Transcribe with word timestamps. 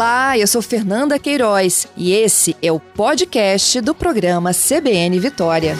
Olá, 0.00 0.38
eu 0.38 0.46
sou 0.46 0.62
Fernanda 0.62 1.18
Queiroz 1.18 1.86
e 1.94 2.14
esse 2.14 2.56
é 2.62 2.72
o 2.72 2.80
podcast 2.80 3.82
do 3.82 3.94
programa 3.94 4.50
CBN 4.50 5.20
Vitória. 5.20 5.74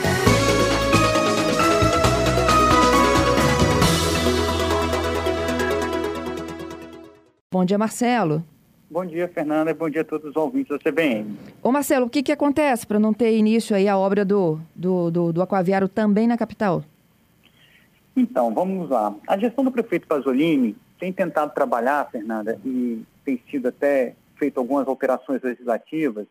Bom 7.50 7.64
dia, 7.64 7.78
Marcelo. 7.78 8.44
Bom 8.90 9.06
dia, 9.06 9.26
Fernanda. 9.26 9.72
Bom 9.72 9.88
dia 9.88 10.02
a 10.02 10.04
todos 10.04 10.28
os 10.28 10.36
ouvintes 10.36 10.68
da 10.68 10.78
CBN. 10.78 11.38
Ô, 11.62 11.72
Marcelo, 11.72 12.04
o 12.04 12.10
que, 12.10 12.22
que 12.22 12.30
acontece 12.30 12.86
para 12.86 12.98
não 12.98 13.14
ter 13.14 13.34
início 13.34 13.74
aí 13.74 13.88
a 13.88 13.96
obra 13.96 14.22
do, 14.22 14.60
do, 14.76 15.10
do, 15.10 15.32
do 15.32 15.40
aquaviário 15.40 15.88
também 15.88 16.26
na 16.26 16.36
capital? 16.36 16.84
Então, 18.14 18.52
vamos 18.52 18.90
lá. 18.90 19.14
A 19.26 19.38
gestão 19.38 19.64
do 19.64 19.72
prefeito 19.72 20.06
Pasolini 20.06 20.76
tem 20.98 21.10
tentado 21.10 21.54
trabalhar, 21.54 22.06
Fernanda, 22.12 22.60
e 22.62 23.02
tem 23.24 23.42
sido 23.50 23.68
até 23.68 24.14
feito 24.36 24.58
algumas 24.58 24.88
alterações 24.88 25.42
legislativas 25.42 26.26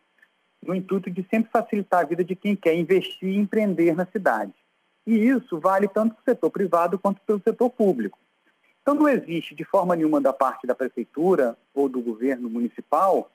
no 0.66 0.74
intuito 0.74 1.10
de 1.10 1.26
sempre 1.30 1.50
facilitar 1.50 2.00
a 2.00 2.06
vida 2.06 2.22
de 2.22 2.36
quem 2.36 2.54
quer 2.54 2.74
investir 2.74 3.28
e 3.28 3.38
empreender 3.38 3.94
na 3.94 4.06
cidade. 4.06 4.52
E 5.06 5.14
isso 5.14 5.58
vale 5.58 5.88
tanto 5.88 6.14
para 6.14 6.20
o 6.20 6.24
setor 6.24 6.50
privado 6.50 6.98
quanto 6.98 7.20
pelo 7.22 7.40
setor 7.40 7.70
público. 7.70 8.18
Então, 8.82 8.94
não 8.94 9.08
existe, 9.08 9.54
de 9.54 9.64
forma 9.64 9.96
nenhuma, 9.96 10.20
da 10.20 10.32
parte 10.32 10.66
da 10.66 10.74
prefeitura 10.74 11.56
ou 11.74 11.88
do 11.88 12.00
governo 12.00 12.48
municipal, 12.48 13.30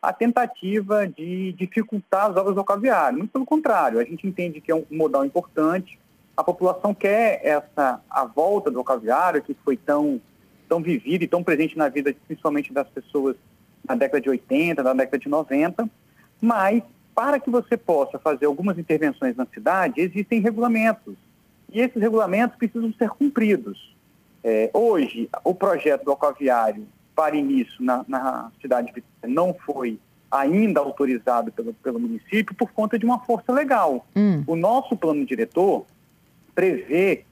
a 0.00 0.12
tentativa 0.12 1.06
de 1.06 1.52
dificultar 1.52 2.30
as 2.30 2.36
obras 2.36 2.54
do 2.54 2.62
rodoviário. 2.62 3.18
Muito 3.18 3.32
pelo 3.32 3.46
contrário, 3.46 3.98
a 3.98 4.04
gente 4.04 4.26
entende 4.26 4.60
que 4.60 4.70
é 4.70 4.74
um 4.74 4.84
modal 4.90 5.24
importante. 5.24 5.98
A 6.36 6.44
população 6.44 6.94
quer 6.94 7.40
essa 7.44 8.00
a 8.08 8.24
volta 8.24 8.70
do 8.70 8.80
rodoviário, 8.80 9.42
que 9.42 9.54
foi 9.64 9.76
tão 9.76 10.20
tão 10.68 10.82
vivido 10.82 11.24
e 11.24 11.28
tão 11.28 11.42
presente 11.42 11.76
na 11.76 11.88
vida, 11.88 12.14
principalmente 12.26 12.72
das 12.72 12.88
pessoas 12.88 13.36
na 13.88 13.94
década 13.94 14.20
de 14.20 14.28
80, 14.28 14.82
na 14.82 14.92
década 14.92 15.18
de 15.18 15.28
90, 15.28 15.88
mas 16.40 16.82
para 17.14 17.40
que 17.40 17.50
você 17.50 17.76
possa 17.76 18.18
fazer 18.18 18.46
algumas 18.46 18.78
intervenções 18.78 19.34
na 19.36 19.46
cidade, 19.46 20.00
existem 20.00 20.40
regulamentos. 20.40 21.14
E 21.72 21.80
esses 21.80 22.00
regulamentos 22.00 22.56
precisam 22.56 22.92
ser 22.92 23.10
cumpridos. 23.10 23.96
É, 24.44 24.70
hoje, 24.72 25.28
o 25.42 25.54
projeto 25.54 26.04
do 26.04 26.12
aquaviário 26.12 26.86
para 27.14 27.34
início 27.34 27.82
na, 27.82 28.04
na 28.06 28.52
cidade 28.60 28.88
de 28.88 28.94
Vitória 28.94 29.34
não 29.34 29.52
foi 29.52 29.98
ainda 30.30 30.80
autorizado 30.80 31.50
pelo, 31.50 31.74
pelo 31.74 31.98
município 31.98 32.54
por 32.54 32.70
conta 32.70 32.98
de 32.98 33.04
uma 33.04 33.18
força 33.20 33.52
legal. 33.52 34.06
Hum. 34.14 34.44
O 34.46 34.54
nosso 34.54 34.96
plano 34.96 35.24
diretor 35.24 35.86
prevê 36.54 37.24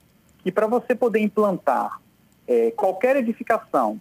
que 0.42 0.50
para 0.50 0.66
você 0.66 0.94
poder 0.94 1.20
implantar 1.20 2.00
é, 2.46 2.70
qualquer 2.70 3.16
edificação 3.16 4.00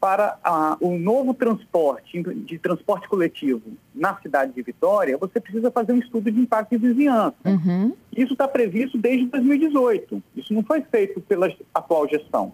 para 0.00 0.38
a, 0.44 0.76
o 0.80 0.96
novo 0.96 1.34
transporte, 1.34 2.22
de 2.22 2.58
transporte 2.58 3.08
coletivo 3.08 3.62
na 3.94 4.16
cidade 4.20 4.52
de 4.52 4.62
Vitória, 4.62 5.18
você 5.18 5.40
precisa 5.40 5.70
fazer 5.70 5.92
um 5.92 5.98
estudo 5.98 6.30
de 6.30 6.40
impacto 6.40 6.70
de 6.70 6.78
vizinhança. 6.78 7.34
Uhum. 7.44 7.92
Isso 8.16 8.32
está 8.32 8.46
previsto 8.46 8.96
desde 8.96 9.26
2018. 9.26 10.22
Isso 10.36 10.54
não 10.54 10.62
foi 10.62 10.82
feito 10.82 11.20
pela 11.20 11.52
atual 11.74 12.08
gestão. 12.08 12.52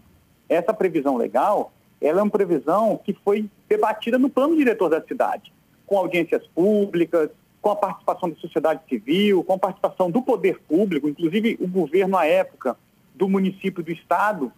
Essa 0.49 0.73
previsão 0.73 1.17
legal, 1.17 1.73
ela 2.01 2.21
é 2.21 2.23
uma 2.23 2.31
previsão 2.31 2.99
que 3.05 3.13
foi 3.25 3.49
debatida 3.69 4.19
no 4.19 4.31
plano 4.31 4.57
diretor 4.57 4.89
da 4.89 5.03
cidade, 5.03 5.53
com 5.87 5.99
audiências 5.99 6.47
públicas, 6.55 7.29
com 7.61 7.71
a 7.71 7.77
participação 7.77 8.29
da 8.29 8.37
sociedade 8.37 8.81
civil, 8.89 9.45
com 9.45 9.55
a 9.55 9.59
participação 9.59 10.11
do 10.11 10.23
poder 10.23 10.61
público, 10.69 11.09
inclusive 11.09 11.59
o 11.61 11.67
governo 11.67 12.17
à 12.17 12.27
época, 12.27 12.77
do 13.15 13.29
município 13.29 13.83
do 13.83 13.93
estado, 13.93 14.53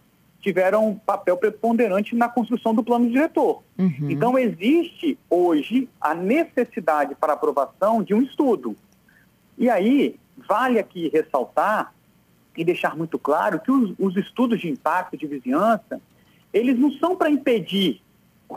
tiveram 0.47 0.87
um 0.87 0.95
papel 0.95 1.35
preponderante 1.35 2.15
na 2.15 2.29
construção 2.29 2.73
do 2.73 2.81
plano 2.81 3.09
diretor. 3.09 3.63
Uhum. 3.77 4.09
Então, 4.09 4.39
existe 4.39 5.19
hoje 5.29 5.89
a 5.99 6.15
necessidade 6.15 7.15
para 7.15 7.33
aprovação 7.33 8.01
de 8.01 8.13
um 8.13 8.21
estudo. 8.21 8.73
E 9.57 9.69
aí, 9.69 10.15
vale 10.47 10.79
aqui 10.79 11.09
ressaltar 11.09 11.93
e 12.55 12.63
deixar 12.63 12.95
muito 12.95 13.19
claro 13.19 13.59
que 13.59 13.69
os, 13.69 13.93
os 13.99 14.15
estudos 14.15 14.61
de 14.61 14.69
impacto 14.69 15.17
de 15.17 15.27
vizinhança, 15.27 15.99
eles 16.53 16.79
não 16.79 16.93
são 16.93 17.17
para 17.17 17.29
impedir 17.29 18.01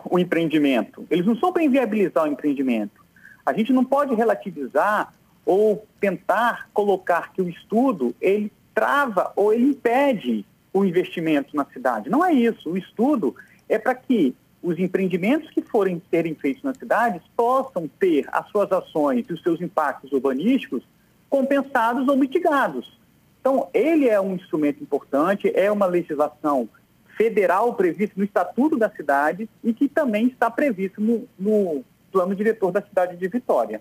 o 0.04 0.16
empreendimento, 0.16 1.04
eles 1.10 1.26
não 1.26 1.37
são 1.37 1.53
para 1.53 1.64
inviabilizar 1.64 2.22
o 2.22 2.28
empreendimento. 2.28 3.04
A 3.44 3.53
gente 3.53 3.72
não 3.72 3.84
pode 3.84 4.14
relativizar 4.14 5.12
ou 5.44 5.84
tentar 6.00 6.69
colocar 6.72 7.32
que 7.32 7.43
o 7.43 7.48
estudo 7.48 8.14
ele 8.20 8.53
trava 8.72 9.32
ou 9.34 9.53
ele 9.53 9.70
impede 9.70 10.47
o 10.72 10.84
investimento 10.84 11.54
na 11.56 11.64
cidade. 11.66 12.10
Não 12.10 12.25
é 12.25 12.32
isso. 12.32 12.70
O 12.70 12.76
estudo 12.76 13.34
é 13.69 13.78
para 13.78 13.94
que 13.94 14.34
os 14.62 14.78
empreendimentos 14.78 15.50
que 15.50 15.62
forem 15.62 16.03
serem 16.10 16.34
feitos 16.34 16.62
nas 16.62 16.76
cidades 16.76 17.22
possam 17.36 17.88
ter 17.98 18.28
as 18.31 18.48
suas 18.50 18.70
ações 18.70 19.25
e 19.28 19.32
os 19.32 19.42
seus 19.42 19.60
impactos 19.60 20.12
urbanísticos 20.12 20.82
compensados 21.28 22.06
ou 22.08 22.16
mitigados. 22.16 22.98
Então, 23.41 23.69
ele 23.72 24.08
é 24.08 24.20
um 24.20 24.34
instrumento 24.34 24.82
importante, 24.82 25.50
é 25.54 25.72
uma 25.72 25.86
legislação 25.86 26.69
federal 27.16 27.75
prevista 27.75 28.14
no 28.16 28.25
Estatuto 28.25 28.76
da 28.76 28.91
Cidade 28.91 29.48
e 29.64 29.72
que 29.72 29.88
também 29.88 30.26
está 30.26 30.50
previsto 30.50 31.00
no, 31.00 31.26
no 31.38 31.84
plano 32.12 32.34
diretor 32.34 32.70
da 32.70 32.82
cidade 32.82 33.16
de 33.16 33.28
Vitória. 33.28 33.81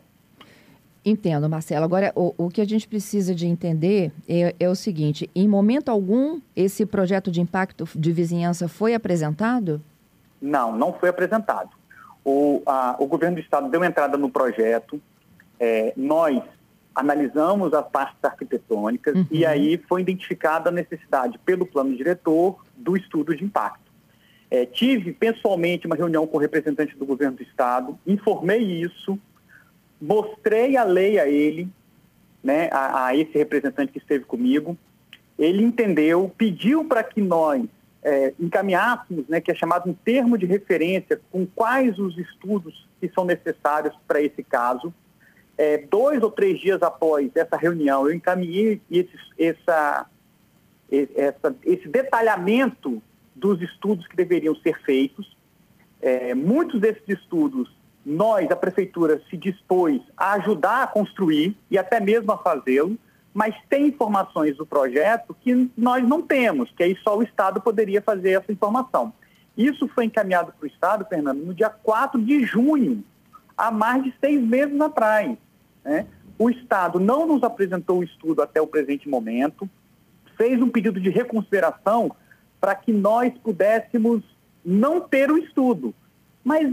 Entendo, 1.03 1.49
Marcelo. 1.49 1.85
Agora, 1.85 2.11
o, 2.15 2.33
o 2.37 2.49
que 2.49 2.61
a 2.61 2.65
gente 2.65 2.87
precisa 2.87 3.33
de 3.33 3.47
entender 3.47 4.11
é, 4.27 4.55
é, 4.59 4.69
o 4.69 4.75
seguinte: 4.75 5.29
em 5.33 5.47
momento 5.47 5.89
algum, 5.89 6.39
esse 6.55 6.85
projeto 6.85 7.31
de 7.31 7.41
impacto 7.41 7.87
de 7.95 8.11
vizinhança 8.11 8.67
foi 8.67 8.93
apresentado? 8.93 9.81
Não, 10.41 10.75
não 10.75 10.93
foi 10.93 11.09
apresentado. 11.09 11.69
O, 12.23 12.61
a, 12.65 12.95
o 12.99 13.07
governo 13.07 13.37
do 13.37 13.41
estado 13.41 13.69
deu 13.69 13.83
entrada 13.83 14.17
no 14.17 14.29
projeto, 14.29 15.01
é, 15.59 15.93
nós 15.95 16.41
analisamos 16.93 17.73
as 17.73 17.87
partes 17.87 18.17
arquitetônicas 18.23 19.15
uhum. 19.15 19.25
e 19.31 19.45
aí 19.45 19.77
foi 19.87 20.01
identificada 20.01 20.69
a 20.69 20.71
necessidade 20.71 21.39
pelo 21.39 21.65
plano 21.65 21.95
diretor 21.95 22.57
do 22.75 22.97
estudo 22.97 23.35
de 23.35 23.43
impacto. 23.43 23.89
É, 24.51 24.65
tive 24.65 25.13
pessoalmente 25.13 25.85
uma 25.85 25.95
reunião 25.95 26.25
com 26.27 26.37
representantes 26.37 26.97
do 26.97 27.05
governo 27.05 27.37
do 27.37 27.43
estado, 27.43 27.97
informei 28.05 28.81
isso, 28.81 29.17
mostrei 30.01 30.77
a 30.77 30.83
lei 30.83 31.19
a 31.19 31.27
ele, 31.27 31.67
né, 32.43 32.69
a, 32.71 33.07
a 33.07 33.15
esse 33.15 33.37
representante 33.37 33.91
que 33.91 33.99
esteve 33.99 34.23
comigo. 34.25 34.77
Ele 35.37 35.63
entendeu, 35.63 36.31
pediu 36.37 36.85
para 36.85 37.03
que 37.03 37.21
nós 37.21 37.65
é, 38.03 38.33
encaminhássemos, 38.39 39.27
né, 39.27 39.41
que 39.41 39.51
é 39.51 39.55
chamado 39.55 39.89
um 39.89 39.93
termo 39.93 40.37
de 40.37 40.45
referência, 40.45 41.19
com 41.31 41.45
quais 41.45 41.97
os 41.99 42.17
estudos 42.17 42.87
que 42.99 43.09
são 43.09 43.25
necessários 43.25 43.93
para 44.07 44.21
esse 44.21 44.43
caso. 44.43 44.93
É, 45.57 45.77
dois 45.77 46.23
ou 46.23 46.31
três 46.31 46.59
dias 46.59 46.81
após 46.81 47.29
essa 47.35 47.57
reunião, 47.57 48.07
eu 48.07 48.13
encaminhei 48.13 48.81
esse, 48.89 49.11
essa, 49.37 50.05
essa, 50.89 51.55
esse 51.63 51.87
detalhamento 51.87 53.01
dos 53.35 53.61
estudos 53.61 54.07
que 54.07 54.15
deveriam 54.15 54.55
ser 54.55 54.79
feitos. 54.83 55.37
É, 56.01 56.33
muitos 56.33 56.79
desses 56.79 57.03
estudos 57.07 57.69
nós, 58.09 58.49
a 58.49 58.55
prefeitura, 58.55 59.21
se 59.29 59.37
dispôs 59.37 60.01
a 60.17 60.33
ajudar 60.33 60.83
a 60.83 60.87
construir 60.87 61.55
e 61.69 61.77
até 61.77 61.99
mesmo 61.99 62.31
a 62.31 62.37
fazê-lo, 62.37 62.97
mas 63.33 63.55
tem 63.69 63.87
informações 63.87 64.57
do 64.57 64.65
projeto 64.65 65.35
que 65.39 65.69
nós 65.77 66.05
não 66.07 66.21
temos, 66.21 66.71
que 66.71 66.83
aí 66.83 66.97
só 67.03 67.17
o 67.17 67.23
Estado 67.23 67.61
poderia 67.61 68.01
fazer 68.01 68.31
essa 68.31 68.51
informação. 68.51 69.13
Isso 69.55 69.87
foi 69.89 70.05
encaminhado 70.05 70.51
para 70.51 70.65
o 70.65 70.67
Estado, 70.67 71.05
Fernando, 71.05 71.45
no 71.45 71.53
dia 71.53 71.69
4 71.69 72.19
de 72.21 72.43
junho, 72.43 73.03
há 73.55 73.69
mais 73.69 74.03
de 74.03 74.13
seis 74.19 74.41
meses 74.41 74.79
atrás. 74.81 75.37
Né? 75.83 76.07
O 76.37 76.49
Estado 76.49 76.99
não 76.99 77.27
nos 77.27 77.43
apresentou 77.43 77.99
o 77.99 78.03
estudo 78.03 78.41
até 78.41 78.59
o 78.59 78.67
presente 78.67 79.07
momento, 79.07 79.69
fez 80.35 80.59
um 80.61 80.69
pedido 80.69 80.99
de 80.99 81.09
reconsideração 81.09 82.15
para 82.59 82.73
que 82.73 82.91
nós 82.91 83.31
pudéssemos 83.43 84.23
não 84.65 84.99
ter 85.01 85.29
o 85.29 85.37
estudo. 85.37 85.93
Mas 86.43 86.67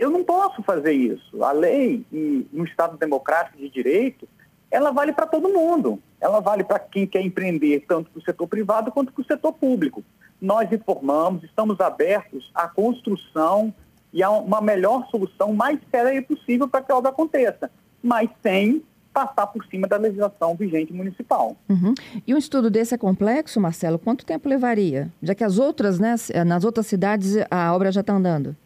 eu 0.00 0.10
não 0.10 0.24
posso 0.24 0.62
fazer 0.62 0.92
isso. 0.92 1.42
A 1.42 1.52
lei, 1.52 2.04
e 2.12 2.46
no 2.52 2.64
Estado 2.64 2.96
democrático 2.96 3.58
de 3.58 3.68
direito, 3.68 4.28
ela 4.70 4.90
vale 4.90 5.12
para 5.12 5.26
todo 5.26 5.48
mundo. 5.48 6.00
Ela 6.20 6.40
vale 6.40 6.64
para 6.64 6.78
quem 6.78 7.06
quer 7.06 7.22
empreender, 7.22 7.84
tanto 7.86 8.10
para 8.10 8.18
o 8.18 8.22
setor 8.22 8.46
privado 8.46 8.90
quanto 8.90 9.12
para 9.12 9.22
o 9.22 9.26
setor 9.26 9.52
público. 9.52 10.02
Nós 10.40 10.70
informamos, 10.72 11.44
estamos 11.44 11.80
abertos 11.80 12.50
à 12.54 12.68
construção 12.68 13.72
e 14.12 14.22
a 14.22 14.30
uma 14.30 14.60
melhor 14.60 15.06
solução 15.10 15.52
mais 15.52 15.78
séria 15.90 16.22
possível 16.22 16.68
para 16.68 16.82
que 16.82 16.90
a 16.90 16.96
obra 16.96 17.10
aconteça, 17.10 17.70
mas 18.02 18.28
sem 18.42 18.82
passar 19.12 19.48
por 19.48 19.64
cima 19.66 19.88
da 19.88 19.96
legislação 19.96 20.54
vigente 20.54 20.92
municipal. 20.92 21.56
Uhum. 21.68 21.94
E 22.26 22.34
um 22.34 22.38
estudo 22.38 22.70
desse 22.70 22.94
é 22.94 22.98
complexo, 22.98 23.60
Marcelo? 23.60 23.98
Quanto 23.98 24.24
tempo 24.24 24.48
levaria? 24.48 25.10
Já 25.20 25.34
que 25.34 25.42
as 25.42 25.58
outras, 25.58 25.98
né, 25.98 26.14
nas 26.46 26.64
outras 26.64 26.86
cidades 26.86 27.34
a 27.50 27.74
obra 27.74 27.90
já 27.90 28.00
está 28.00 28.12
andando. 28.12 28.56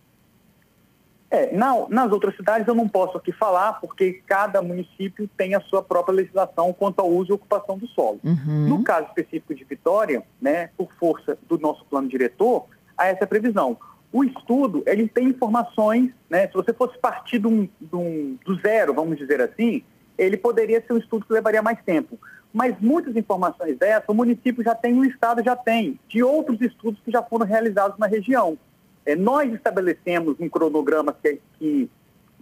É, 1.32 1.50
na, 1.56 1.88
nas 1.88 2.12
outras 2.12 2.37
cidades 2.37 2.69
eu 2.69 2.75
não 2.75 2.87
posso 2.87 3.17
aqui 3.17 3.32
falar, 3.32 3.81
porque 3.81 4.20
cada 4.26 4.61
município 4.61 5.26
tem 5.34 5.55
a 5.55 5.61
sua 5.62 5.82
própria 5.82 6.14
legislação 6.14 6.75
quanto 6.75 7.00
ao 7.00 7.08
uso 7.08 7.31
e 7.31 7.32
ocupação 7.32 7.79
do 7.79 7.88
solo. 7.88 8.20
Uhum. 8.23 8.69
No 8.69 8.84
caso 8.84 9.06
específico 9.08 9.55
de 9.55 9.64
Vitória, 9.64 10.23
né, 10.38 10.69
por 10.76 10.93
força 11.00 11.38
do 11.49 11.58
nosso 11.58 11.87
plano 11.87 12.06
diretor, 12.06 12.67
há 12.99 13.06
essa 13.06 13.26
previsão. 13.26 13.79
o 14.12 14.23
estudo, 14.23 14.82
ele 14.87 15.08
tem 15.08 15.29
informações, 15.29 16.11
né? 16.29 16.46
Se 16.49 16.52
você 16.52 16.70
fosse 16.75 16.99
partir 16.99 17.38
de 17.38 17.46
um, 17.46 17.67
de 17.81 17.96
um, 17.96 18.38
do 18.44 18.55
zero, 18.61 18.93
vamos 18.93 19.17
dizer 19.17 19.40
assim, 19.40 19.82
ele 20.19 20.37
poderia 20.37 20.85
ser 20.87 20.93
um 20.93 20.99
estudo 20.99 21.25
que 21.25 21.32
levaria 21.32 21.62
mais 21.62 21.82
tempo. 21.82 22.19
Mas 22.52 22.78
muitas 22.78 23.17
informações 23.17 23.78
dessas, 23.78 24.06
o 24.06 24.12
município 24.12 24.62
já 24.62 24.75
tem, 24.75 24.99
o 24.99 25.05
Estado 25.06 25.43
já 25.43 25.56
tem, 25.56 25.99
de 26.06 26.23
outros 26.23 26.61
estudos 26.61 27.00
que 27.02 27.11
já 27.11 27.23
foram 27.23 27.46
realizados 27.46 27.99
na 27.99 28.06
região. 28.06 28.58
É, 29.04 29.16
nós 29.16 29.52
estabelecemos 29.52 30.37
um 30.38 30.49
cronograma 30.49 31.12
que, 31.12 31.40
que 31.58 31.90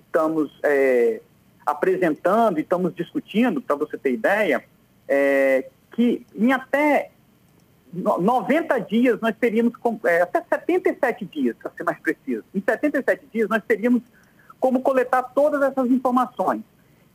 estamos 0.06 0.50
é, 0.62 1.20
apresentando 1.64 2.58
e 2.58 2.62
estamos 2.62 2.94
discutindo, 2.94 3.60
para 3.62 3.76
você 3.76 3.96
ter 3.96 4.12
ideia, 4.12 4.62
é, 5.08 5.68
que 5.92 6.26
em 6.34 6.52
até 6.52 7.10
90 7.92 8.78
dias 8.80 9.20
nós 9.20 9.34
teríamos, 9.38 9.72
é, 10.04 10.22
até 10.22 10.42
77 10.42 11.24
dias, 11.24 11.56
para 11.56 11.72
ser 11.72 11.82
mais 11.84 11.98
preciso, 12.00 12.44
em 12.54 12.60
77 12.60 13.26
dias 13.32 13.48
nós 13.48 13.62
teríamos 13.66 14.02
como 14.58 14.82
coletar 14.82 15.22
todas 15.22 15.62
essas 15.62 15.90
informações. 15.90 16.62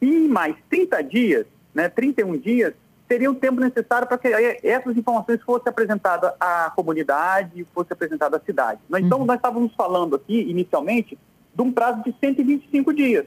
E 0.01 0.07
em 0.07 0.27
mais 0.27 0.55
30 0.69 1.03
dias, 1.03 1.45
né, 1.73 1.87
31 1.87 2.37
dias, 2.37 2.73
seria 3.07 3.29
o 3.29 3.35
tempo 3.35 3.59
necessário 3.59 4.07
para 4.07 4.17
que 4.17 4.27
essas 4.63 4.97
informações 4.97 5.41
fossem 5.43 5.69
apresentadas 5.69 6.33
à 6.39 6.71
comunidade 6.75 7.61
e 7.61 7.63
fossem 7.65 7.93
apresentadas 7.93 8.41
à 8.41 8.45
cidade. 8.45 8.79
Então, 8.97 9.19
uhum. 9.19 9.25
nós 9.25 9.37
estávamos 9.37 9.73
falando 9.75 10.15
aqui, 10.15 10.41
inicialmente, 10.41 11.17
de 11.53 11.61
um 11.61 11.71
prazo 11.71 12.03
de 12.03 12.15
125 12.19 12.93
dias. 12.93 13.25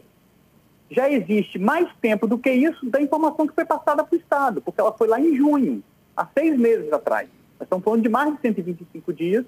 Já 0.90 1.10
existe 1.10 1.58
mais 1.58 1.88
tempo 2.00 2.26
do 2.26 2.38
que 2.38 2.50
isso 2.50 2.88
da 2.90 3.00
informação 3.00 3.46
que 3.46 3.54
foi 3.54 3.64
passada 3.64 4.02
para 4.02 4.16
o 4.16 4.18
Estado, 4.18 4.60
porque 4.60 4.80
ela 4.80 4.92
foi 4.92 5.06
lá 5.06 5.20
em 5.20 5.36
junho, 5.36 5.82
há 6.16 6.26
seis 6.36 6.58
meses 6.58 6.92
atrás. 6.92 7.28
Nós 7.58 7.66
estamos 7.66 7.84
falando 7.84 8.02
de 8.02 8.08
mais 8.08 8.34
de 8.34 8.40
125 8.40 9.12
dias 9.12 9.44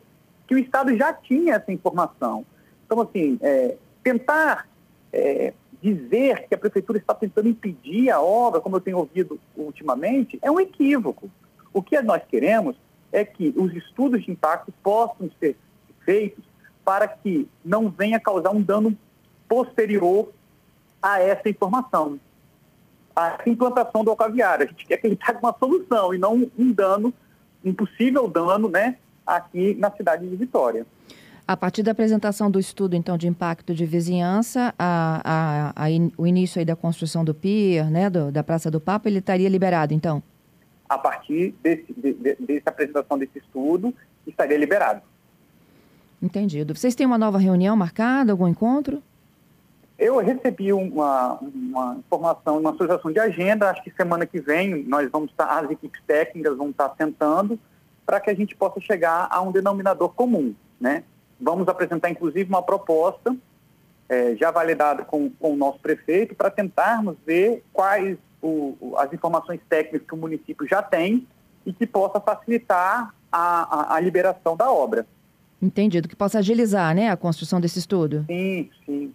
que 0.46 0.54
o 0.54 0.58
Estado 0.58 0.96
já 0.96 1.12
tinha 1.12 1.54
essa 1.54 1.72
informação. 1.72 2.44
Então, 2.84 3.00
assim, 3.00 3.38
é, 3.40 3.76
tentar 4.02 4.68
é, 5.12 5.54
dizer 5.82 6.46
que 6.46 6.54
a 6.54 6.58
Prefeitura 6.58 6.98
está 6.98 7.14
tentando 7.14 7.48
impedir 7.48 8.10
a 8.10 8.20
obra, 8.20 8.60
como 8.60 8.76
eu 8.76 8.80
tenho 8.80 8.98
ouvido 8.98 9.40
ultimamente, 9.56 10.38
é 10.42 10.50
um 10.50 10.60
equívoco. 10.60 11.30
O 11.72 11.82
que 11.82 12.00
nós 12.02 12.22
queremos 12.28 12.76
é 13.12 13.24
que 13.24 13.54
os 13.56 13.74
estudos 13.74 14.24
de 14.24 14.30
impacto 14.30 14.72
possam 14.82 15.30
ser 15.38 15.56
feitos 16.04 16.44
para 16.84 17.08
que 17.08 17.48
não 17.64 17.88
venha 17.88 18.20
causar 18.20 18.50
um 18.50 18.62
dano 18.62 18.96
posterior 19.48 20.30
a 21.02 21.20
essa 21.20 21.48
informação, 21.48 22.20
a 23.16 23.38
implantação 23.46 24.04
do 24.04 24.10
alcaviário. 24.10 24.66
A 24.66 24.68
gente 24.68 24.86
quer 24.86 24.98
que 24.98 25.06
ele 25.06 25.16
traga 25.16 25.38
uma 25.38 25.56
solução 25.58 26.14
e 26.14 26.18
não 26.18 26.50
um 26.58 26.72
dano 26.72 27.12
um 27.64 27.74
possível 27.74 28.26
dano 28.28 28.68
né, 28.68 28.96
aqui 29.26 29.74
na 29.74 29.90
cidade 29.90 30.26
de 30.26 30.36
Vitória. 30.36 30.86
A 31.50 31.56
partir 31.56 31.82
da 31.82 31.90
apresentação 31.90 32.48
do 32.48 32.60
estudo, 32.60 32.94
então, 32.94 33.18
de 33.18 33.26
impacto 33.26 33.74
de 33.74 33.84
vizinhança, 33.84 34.72
a, 34.78 35.72
a, 35.74 35.84
a 35.84 35.90
in, 35.90 36.12
o 36.16 36.24
início 36.24 36.60
aí 36.60 36.64
da 36.64 36.76
construção 36.76 37.24
do 37.24 37.34
pier, 37.34 37.90
né, 37.90 38.08
do, 38.08 38.30
da 38.30 38.44
Praça 38.44 38.70
do 38.70 38.80
Papa, 38.80 39.08
ele 39.08 39.18
estaria 39.18 39.48
liberado, 39.48 39.92
então? 39.92 40.22
A 40.88 40.96
partir 40.96 41.52
desse, 41.60 41.92
de, 41.92 42.12
de, 42.12 42.36
dessa 42.36 42.70
apresentação 42.70 43.18
desse 43.18 43.40
estudo, 43.40 43.92
estaria 44.24 44.56
liberado. 44.56 45.02
Entendido. 46.22 46.72
Vocês 46.72 46.94
têm 46.94 47.04
uma 47.04 47.18
nova 47.18 47.36
reunião 47.36 47.76
marcada, 47.76 48.30
algum 48.30 48.46
encontro? 48.46 49.02
Eu 49.98 50.18
recebi 50.18 50.72
uma, 50.72 51.36
uma 51.42 51.96
informação, 51.96 52.60
uma 52.60 52.76
sugestão 52.76 53.10
de 53.10 53.18
agenda, 53.18 53.70
acho 53.70 53.82
que 53.82 53.90
semana 53.90 54.24
que 54.24 54.40
vem 54.40 54.84
nós 54.84 55.10
vamos 55.10 55.32
estar, 55.32 55.46
as 55.46 55.68
equipes 55.68 56.00
técnicas 56.06 56.56
vão 56.56 56.70
estar 56.70 56.94
sentando 56.96 57.58
para 58.06 58.20
que 58.20 58.30
a 58.30 58.34
gente 58.34 58.54
possa 58.54 58.80
chegar 58.80 59.26
a 59.28 59.42
um 59.42 59.50
denominador 59.50 60.10
comum, 60.10 60.54
né? 60.80 61.02
Vamos 61.40 61.68
apresentar, 61.68 62.10
inclusive, 62.10 62.48
uma 62.48 62.62
proposta 62.62 63.34
é, 64.08 64.34
já 64.36 64.50
validada 64.50 65.04
com, 65.04 65.30
com 65.30 65.52
o 65.52 65.56
nosso 65.56 65.78
prefeito 65.78 66.34
para 66.34 66.50
tentarmos 66.50 67.16
ver 67.24 67.64
quais 67.72 68.18
o, 68.42 68.94
as 68.98 69.12
informações 69.12 69.60
técnicas 69.68 70.06
que 70.06 70.14
o 70.14 70.18
município 70.18 70.66
já 70.68 70.82
tem 70.82 71.26
e 71.64 71.72
que 71.72 71.86
possa 71.86 72.20
facilitar 72.20 73.14
a, 73.30 73.92
a, 73.92 73.96
a 73.96 74.00
liberação 74.00 74.56
da 74.56 74.70
obra. 74.70 75.06
Entendido, 75.62 76.08
que 76.08 76.16
possa 76.16 76.38
agilizar, 76.38 76.94
né, 76.94 77.10
a 77.10 77.16
construção 77.16 77.60
desse 77.60 77.78
estudo. 77.78 78.24
Sim, 78.26 78.70
sim. 78.84 79.14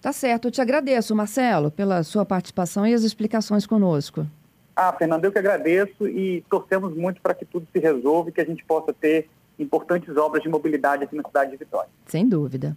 Tá 0.00 0.12
certo, 0.12 0.48
eu 0.48 0.50
te 0.50 0.60
agradeço, 0.60 1.14
Marcelo, 1.14 1.70
pela 1.70 2.02
sua 2.02 2.24
participação 2.24 2.86
e 2.86 2.94
as 2.94 3.02
explicações 3.02 3.66
conosco. 3.66 4.26
Ah, 4.74 4.92
Fernando, 4.92 5.24
eu 5.26 5.32
que 5.32 5.38
agradeço 5.38 6.08
e 6.08 6.42
torcemos 6.48 6.96
muito 6.96 7.20
para 7.20 7.34
que 7.34 7.44
tudo 7.44 7.66
se 7.70 7.78
resolva 7.78 8.30
e 8.30 8.32
que 8.32 8.40
a 8.40 8.44
gente 8.44 8.64
possa 8.64 8.94
ter 8.94 9.28
importantes 9.62 10.16
obras 10.16 10.42
de 10.42 10.48
mobilidade 10.48 11.04
aqui 11.04 11.16
na 11.16 11.22
cidade 11.22 11.50
de 11.52 11.56
Vitória. 11.56 11.90
Sem 12.06 12.28
dúvida. 12.28 12.76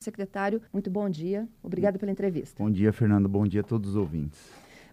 Secretário, 0.00 0.62
muito 0.72 0.90
bom 0.90 1.08
dia. 1.08 1.46
Obrigado 1.62 1.98
pela 1.98 2.10
entrevista. 2.10 2.62
Bom 2.62 2.70
dia, 2.70 2.92
Fernando. 2.92 3.28
Bom 3.28 3.46
dia 3.46 3.60
a 3.60 3.64
todos 3.64 3.90
os 3.90 3.96
ouvintes. 3.96 4.40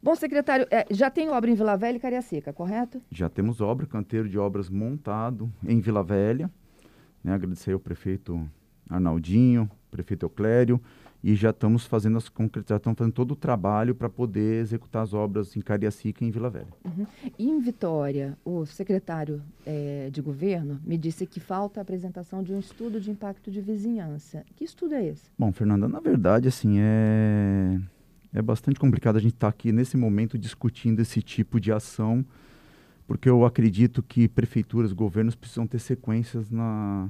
Bom, 0.03 0.13
secretário, 0.13 0.67
é, 0.69 0.85
já 0.91 1.09
tem 1.09 1.29
obra 1.29 1.49
em 1.49 1.55
Vila 1.55 1.75
Velha 1.77 1.95
e 1.97 1.99
Cariacica, 1.99 2.53
correto? 2.53 3.01
Já 3.09 3.27
temos 3.29 3.61
obra, 3.61 3.87
canteiro 3.87 4.29
de 4.29 4.37
obras 4.37 4.69
montado 4.69 5.51
em 5.65 5.79
Vila 5.79 6.03
Velha. 6.03 6.51
Né, 7.23 7.33
agradecer 7.33 7.71
ao 7.71 7.79
prefeito 7.79 8.47
Arnaldinho, 8.87 9.69
prefeito 9.89 10.25
Euclério, 10.25 10.79
e 11.25 11.33
já 11.35 11.49
estamos 11.49 11.87
fazendo 11.87 12.19
as 12.19 12.29
concretizações, 12.29 12.81
estamos 12.81 12.97
fazendo 12.99 13.13
todo 13.13 13.31
o 13.31 13.35
trabalho 13.35 13.95
para 13.95 14.07
poder 14.07 14.61
executar 14.61 15.01
as 15.01 15.11
obras 15.11 15.55
em 15.57 15.59
Cariacica 15.59 16.23
e 16.23 16.27
em 16.27 16.29
Vila 16.29 16.51
Velha. 16.51 16.67
Uhum. 16.85 17.07
E 17.39 17.49
em 17.49 17.59
Vitória, 17.59 18.37
o 18.45 18.63
secretário 18.67 19.41
é, 19.65 20.09
de 20.11 20.21
governo 20.21 20.79
me 20.85 20.99
disse 20.99 21.25
que 21.25 21.39
falta 21.39 21.79
a 21.79 21.81
apresentação 21.81 22.43
de 22.43 22.53
um 22.53 22.59
estudo 22.59 23.01
de 23.01 23.09
impacto 23.09 23.49
de 23.49 23.59
vizinhança. 23.59 24.45
Que 24.55 24.63
estudo 24.63 24.93
é 24.93 25.03
esse? 25.03 25.23
Bom, 25.35 25.51
Fernanda, 25.51 25.87
na 25.87 25.99
verdade, 25.99 26.47
assim, 26.47 26.75
é 26.79 27.79
é 28.35 28.41
bastante 28.41 28.79
complicado 28.79 29.15
a 29.15 29.19
gente 29.19 29.33
estar 29.33 29.47
tá 29.47 29.49
aqui 29.49 29.71
nesse 29.71 29.95
momento 29.95 30.37
discutindo 30.37 30.99
esse 30.99 31.21
tipo 31.21 31.59
de 31.59 31.71
ação, 31.71 32.23
porque 33.07 33.29
eu 33.29 33.45
acredito 33.45 34.03
que 34.03 34.27
prefeituras, 34.27 34.93
governos 34.93 35.33
precisam 35.33 35.65
ter 35.65 35.79
sequências 35.79 36.51
na. 36.51 37.09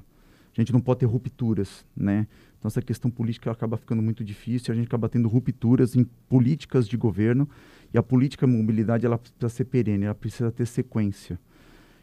A 0.57 0.61
gente 0.61 0.71
não 0.71 0.79
pode 0.79 1.01
ter 1.01 1.05
rupturas, 1.05 1.85
né? 1.95 2.27
Então 2.57 2.67
essa 2.67 2.81
questão 2.81 3.11
política 3.11 3.51
acaba 3.51 3.77
ficando 3.77 4.01
muito 4.01 4.23
difícil, 4.23 4.73
a 4.73 4.75
gente 4.75 4.87
acaba 4.87 5.09
tendo 5.09 5.27
rupturas 5.27 5.95
em 5.95 6.05
políticas 6.29 6.87
de 6.87 6.97
governo 6.97 7.47
e 7.93 7.97
a 7.97 8.03
política 8.03 8.47
mobilidade 8.47 9.05
ela 9.05 9.17
precisa 9.17 9.49
ser 9.49 9.65
perene, 9.65 10.05
ela 10.05 10.15
precisa 10.15 10.51
ter 10.51 10.65
sequência. 10.65 11.39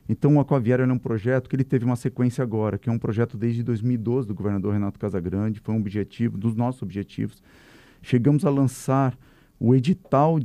Então 0.09 0.37
o 0.37 0.41
Aquaviário 0.41 0.85
é 0.85 0.93
um 0.93 0.99
projeto 0.99 1.49
que 1.49 1.57
ele 1.57 1.65
teve 1.65 1.85
uma 1.85 1.97
sequência 1.97 2.43
agora, 2.43 2.77
que 2.77 2.89
é 2.89 2.93
um 2.93 2.99
projeto 2.99 3.37
desde 3.37 3.63
2012 3.63 4.29
do 4.29 4.35
governador 4.35 4.73
Renato 4.73 4.99
Casagrande, 4.99 5.61
foi 5.61 5.75
um 5.75 5.79
objetivo 5.79 6.37
dos 6.37 6.55
nossos 6.55 6.83
objetivos 6.83 7.43
Chegamos 8.03 8.45
a 8.45 8.51
lançar 8.51 9.17
o 9.61 9.77
edital 9.77 10.37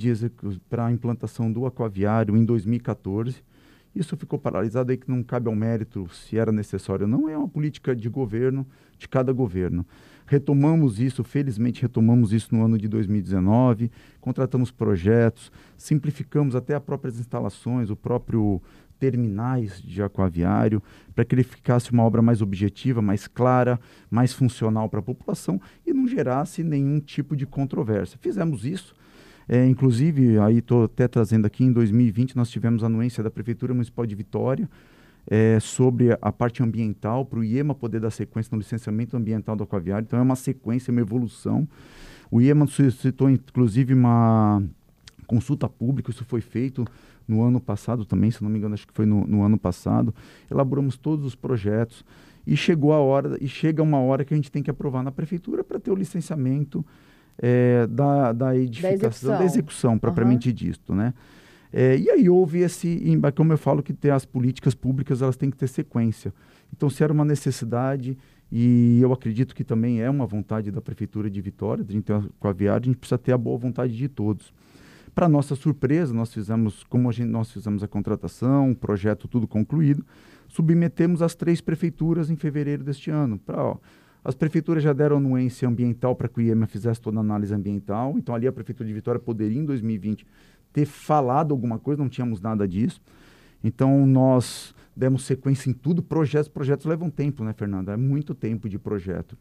para 0.70 0.86
a 0.86 0.92
implantação 0.92 1.52
do 1.52 1.66
aquaviário 1.66 2.38
em 2.38 2.46
2014. 2.46 3.44
Isso 3.98 4.16
ficou 4.16 4.38
paralisado 4.38 4.92
aí 4.92 4.98
que 4.98 5.10
não 5.10 5.24
cabe 5.24 5.48
ao 5.48 5.56
mérito 5.56 6.08
se 6.14 6.38
era 6.38 6.52
necessário 6.52 7.08
não, 7.08 7.28
é 7.28 7.36
uma 7.36 7.48
política 7.48 7.96
de 7.96 8.08
governo, 8.08 8.66
de 8.98 9.08
cada 9.08 9.34
governo. 9.34 9.84
Retomamos 10.28 11.00
isso, 11.00 11.24
felizmente 11.24 11.82
retomamos 11.82 12.32
isso 12.32 12.54
no 12.54 12.64
ano 12.64 12.78
de 12.78 12.88
2019, 12.88 13.90
contratamos 14.22 14.70
projetos, 14.70 15.52
simplificamos 15.76 16.56
até 16.56 16.76
as 16.76 16.84
próprias 16.84 17.20
instalações, 17.20 17.90
o 17.90 17.96
próprio 17.96 18.62
terminais 19.00 19.82
de 19.82 20.04
aquaviário, 20.04 20.84
para 21.16 21.26
que 21.26 21.34
ele 21.34 21.44
ficasse 21.44 21.92
uma 21.92 22.04
obra 22.04 22.22
mais 22.22 22.42
objetiva, 22.42 23.02
mais 23.02 23.28
clara, 23.28 23.80
mais 24.12 24.32
funcional 24.32 24.88
para 24.90 25.00
a 25.00 25.04
população 25.04 25.60
e 25.86 25.94
não 25.94 26.08
gerasse 26.08 26.64
nenhum 26.64 27.00
tipo 27.00 27.36
de 27.36 27.48
controvérsia. 27.48 28.20
Fizemos 28.22 28.64
isso. 28.64 28.96
É, 29.50 29.66
inclusive, 29.66 30.38
aí 30.40 30.58
estou 30.58 30.84
até 30.84 31.08
trazendo 31.08 31.46
aqui, 31.46 31.64
em 31.64 31.72
2020 31.72 32.36
nós 32.36 32.50
tivemos 32.50 32.84
a 32.84 32.88
anuência 32.88 33.24
da 33.24 33.32
Prefeitura 33.32 33.74
Municipal 33.74 34.06
de 34.06 34.14
Vitória 34.14 34.70
é, 35.30 35.60
sobre 35.60 36.18
a 36.22 36.32
parte 36.32 36.62
ambiental, 36.64 37.26
para 37.26 37.40
o 37.40 37.44
IEMA 37.44 37.74
poder 37.74 38.00
dar 38.00 38.12
sequência 38.12 38.50
no 38.54 38.60
licenciamento 38.60 39.16
ambiental 39.16 39.56
do 39.56 39.64
aquaviário. 39.64 40.06
Então 40.06 40.20
é 40.20 40.22
uma 40.22 40.36
sequência, 40.36 40.92
uma 40.92 41.02
evolução. 41.02 41.68
O 42.30 42.42
IEMA 42.42 42.68
suscitou, 42.68 43.30
inclusive, 43.30 43.94
uma 43.94 44.62
consulta 45.26 45.68
pública, 45.68 46.10
isso 46.12 46.26
foi 46.26 46.42
feito 46.42 46.86
no 47.28 47.44
ano 47.44 47.60
passado 47.60 48.06
também, 48.06 48.32
se 48.32 48.42
não 48.42 48.50
me 48.50 48.58
engano, 48.58 48.74
acho 48.74 48.88
que 48.88 48.94
foi 48.94 49.06
no, 49.06 49.28
no 49.28 49.44
ano 49.44 49.58
passado. 49.58 50.16
Elaboramos 50.50 50.98
todos 50.98 51.26
os 51.26 51.36
projetos 51.36 52.06
e 52.46 52.56
chegou 52.56 52.94
a 52.94 53.00
hora, 53.00 53.38
e 53.42 53.48
chega 53.48 53.84
uma 53.84 54.00
hora 54.00 54.24
que 54.24 54.34
a 54.34 54.38
gente 54.38 54.50
tem 54.50 54.64
que 54.64 54.72
aprovar 54.72 55.04
na 55.04 55.12
prefeitura 55.12 55.64
para 55.64 55.80
ter 55.80 55.92
o 55.92 55.96
licenciamento 55.96 56.86
é, 57.40 57.88
da, 57.88 58.34
da 58.34 58.56
edificação, 58.56 59.00
da 59.00 59.06
execução, 59.06 59.38
da 59.38 59.46
execução 59.46 60.00
propriamente 60.00 60.50
uhum. 60.50 60.56
dito, 60.56 60.96
né? 60.96 61.14
É, 61.72 61.98
e 61.98 62.10
aí 62.10 62.30
houve 62.30 62.60
esse, 62.60 63.02
como 63.36 63.54
eu 63.54 63.58
falo, 63.58 63.84
que 63.84 63.94
ter 63.94 64.12
as 64.12 64.26
políticas 64.26 64.74
públicas 64.74 65.22
elas 65.22 65.36
têm 65.36 65.52
que 65.52 65.58
ter 65.58 65.68
sequência. 65.68 66.34
Então, 66.76 66.90
se 66.90 67.04
era 67.04 67.12
uma 67.12 67.26
necessidade, 67.26 68.18
e 68.52 69.00
eu 69.02 69.12
acredito 69.12 69.54
que 69.54 69.64
também 69.64 70.02
é 70.02 70.10
uma 70.10 70.26
vontade 70.26 70.72
da 70.72 70.82
Prefeitura 70.82 71.30
de 71.30 71.42
Vitória, 71.42 71.84
de 71.84 72.02
com 72.40 72.48
a 72.48 72.54
viagem, 72.54 72.84
a 72.84 72.86
gente 72.86 72.98
precisa 72.98 73.18
ter 73.18 73.34
a 73.34 73.38
boa 73.38 73.58
vontade 73.58 73.96
de 73.96 74.08
todos 74.08 74.54
para 75.18 75.28
nossa 75.28 75.56
surpresa, 75.56 76.14
nós 76.14 76.32
fizemos, 76.32 76.84
como 76.84 77.10
a 77.10 77.12
gente, 77.12 77.28
nós 77.28 77.52
fizemos 77.52 77.82
a 77.82 77.88
contratação, 77.88 78.70
o 78.70 78.76
projeto 78.76 79.28
tudo 79.28 79.48
concluído, 79.48 80.06
submetemos 80.48 81.24
as 81.24 81.34
três 81.34 81.60
prefeituras 81.60 82.30
em 82.30 82.36
fevereiro 82.36 82.84
deste 82.84 83.10
ano. 83.10 83.40
Pra, 83.40 83.64
ó, 83.64 83.78
as 84.24 84.36
prefeituras 84.36 84.84
já 84.84 84.94
deram 84.94 85.18
anuência 85.18 85.68
ambiental 85.68 86.16
para 86.16 86.28
que 86.28 86.40
o 86.40 86.42
IEMA 86.42 86.68
fizesse 86.68 87.00
toda 87.00 87.18
a 87.18 87.22
análise 87.22 87.54
ambiental, 87.54 88.16
então 88.18 88.36
ali 88.36 88.48
a 88.48 88.52
Prefeitura 88.52 88.88
de 88.88 88.94
Vitória 88.94 89.20
poderia, 89.20 89.60
em 89.60 89.66
2020, 89.66 90.26
ter 90.74 90.86
falado 90.86 91.54
alguma 91.54 91.80
coisa, 91.80 92.02
não 92.02 92.10
tínhamos 92.10 92.42
nada 92.42 92.68
disso. 92.68 93.02
Então 93.64 94.06
nós 94.06 94.76
demos 94.96 95.26
sequência 95.26 95.70
em 95.70 95.74
tudo, 95.74 96.02
projetos, 96.02 96.48
projetos 96.48 96.86
levam 96.86 97.10
tempo, 97.10 97.44
né, 97.44 97.54
Fernanda? 97.54 97.94
É 97.94 97.98
muito 97.98 98.34
tempo 98.34 98.68
de 98.68 98.80
projeto. 98.80 99.38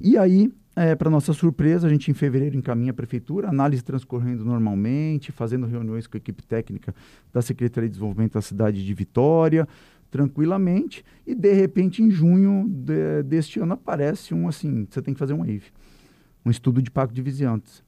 E 0.00 0.16
aí, 0.16 0.52
é, 0.76 0.94
para 0.94 1.10
nossa 1.10 1.32
surpresa, 1.32 1.88
a 1.88 1.90
gente 1.90 2.08
em 2.08 2.14
fevereiro 2.14 2.56
encaminha 2.56 2.92
a 2.92 2.94
prefeitura, 2.94 3.48
análise 3.48 3.82
transcorrendo 3.82 4.44
normalmente, 4.44 5.32
fazendo 5.32 5.66
reuniões 5.66 6.06
com 6.06 6.16
a 6.16 6.18
equipe 6.18 6.40
técnica 6.44 6.94
da 7.32 7.42
Secretaria 7.42 7.88
de 7.88 7.94
Desenvolvimento 7.94 8.34
da 8.34 8.42
cidade 8.42 8.86
de 8.86 8.94
Vitória, 8.94 9.66
tranquilamente, 10.10 11.04
e 11.26 11.34
de 11.34 11.52
repente 11.52 12.02
em 12.02 12.10
junho 12.10 12.66
de, 12.68 13.22
deste 13.24 13.60
ano 13.60 13.74
aparece 13.74 14.34
um 14.34 14.48
assim, 14.48 14.86
você 14.88 15.02
tem 15.02 15.14
que 15.14 15.20
fazer 15.20 15.34
um 15.34 15.38
wave, 15.38 15.64
um 16.44 16.50
estudo 16.50 16.80
de 16.80 16.90
pacto 16.90 17.14
de 17.14 17.22
vizinhantes. 17.22 17.82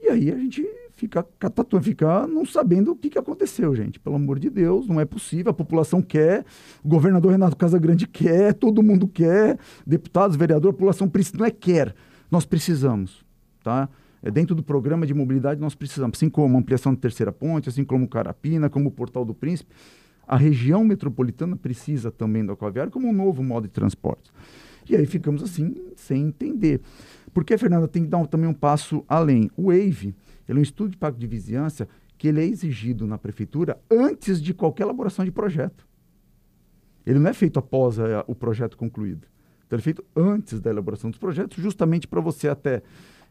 E 0.00 0.08
aí 0.08 0.30
a 0.30 0.36
gente 0.36 0.62
fica 0.92 1.26
catatu, 1.38 1.80
fica 1.80 2.26
não 2.26 2.44
sabendo 2.44 2.92
o 2.92 2.96
que, 2.96 3.10
que 3.10 3.18
aconteceu, 3.18 3.74
gente. 3.74 3.98
Pelo 3.98 4.16
amor 4.16 4.38
de 4.38 4.50
Deus, 4.50 4.86
não 4.86 5.00
é 5.00 5.04
possível. 5.04 5.50
A 5.50 5.54
população 5.54 6.00
quer, 6.00 6.44
o 6.82 6.88
governador 6.88 7.32
Renato 7.32 7.56
Casagrande 7.56 8.06
quer, 8.06 8.54
todo 8.54 8.82
mundo 8.82 9.08
quer, 9.08 9.58
deputados, 9.86 10.36
vereador, 10.36 10.70
a 10.70 10.72
população 10.72 11.08
precisa, 11.08 11.38
não 11.38 11.46
é 11.46 11.50
quer, 11.50 11.94
nós 12.30 12.44
precisamos, 12.44 13.24
tá? 13.62 13.88
É 14.22 14.30
dentro 14.30 14.54
do 14.54 14.62
programa 14.62 15.06
de 15.06 15.12
mobilidade 15.12 15.60
nós 15.60 15.74
precisamos, 15.74 16.16
assim 16.16 16.30
como 16.30 16.56
a 16.56 16.60
ampliação 16.60 16.94
da 16.94 17.00
terceira 17.00 17.30
ponte, 17.30 17.68
assim 17.68 17.84
como 17.84 18.06
o 18.06 18.08
Carapina, 18.08 18.70
como 18.70 18.88
o 18.88 18.92
Portal 18.92 19.24
do 19.24 19.34
Príncipe, 19.34 19.70
a 20.26 20.36
região 20.36 20.84
metropolitana 20.84 21.56
precisa 21.56 22.10
também 22.10 22.44
do 22.44 22.52
aquaviário 22.52 22.92
como 22.92 23.08
um 23.08 23.12
novo 23.12 23.42
modo 23.42 23.66
de 23.66 23.72
transporte. 23.72 24.30
E 24.88 24.96
aí 24.96 25.06
ficamos 25.06 25.42
assim, 25.42 25.74
sem 25.96 26.22
entender. 26.22 26.80
Porque, 27.32 27.56
Fernanda, 27.56 27.88
tem 27.88 28.04
que 28.04 28.08
dar 28.08 28.26
também 28.26 28.48
um 28.48 28.54
passo 28.54 29.04
além. 29.08 29.50
O 29.56 29.68
WAVE, 29.68 30.14
ele 30.48 30.58
é 30.58 30.60
um 30.60 30.62
estudo 30.62 30.90
de 30.90 30.96
pacto 30.96 31.18
de 31.18 31.26
vizinhança 31.26 31.88
que 32.16 32.28
ele 32.28 32.40
é 32.40 32.44
exigido 32.44 33.06
na 33.06 33.18
prefeitura 33.18 33.78
antes 33.90 34.40
de 34.40 34.54
qualquer 34.54 34.84
elaboração 34.84 35.24
de 35.24 35.30
projeto. 35.30 35.86
Ele 37.04 37.18
não 37.18 37.28
é 37.28 37.34
feito 37.34 37.58
após 37.58 37.98
a, 37.98 38.08
eh, 38.08 38.24
o 38.26 38.34
projeto 38.34 38.76
concluído. 38.76 39.26
Então, 39.66 39.76
ele 39.76 39.82
é 39.82 39.84
feito 39.84 40.04
antes 40.14 40.60
da 40.60 40.70
elaboração 40.70 41.10
dos 41.10 41.18
projetos, 41.18 41.62
justamente 41.62 42.06
para 42.06 42.20
você 42.20 42.48
até. 42.48 42.82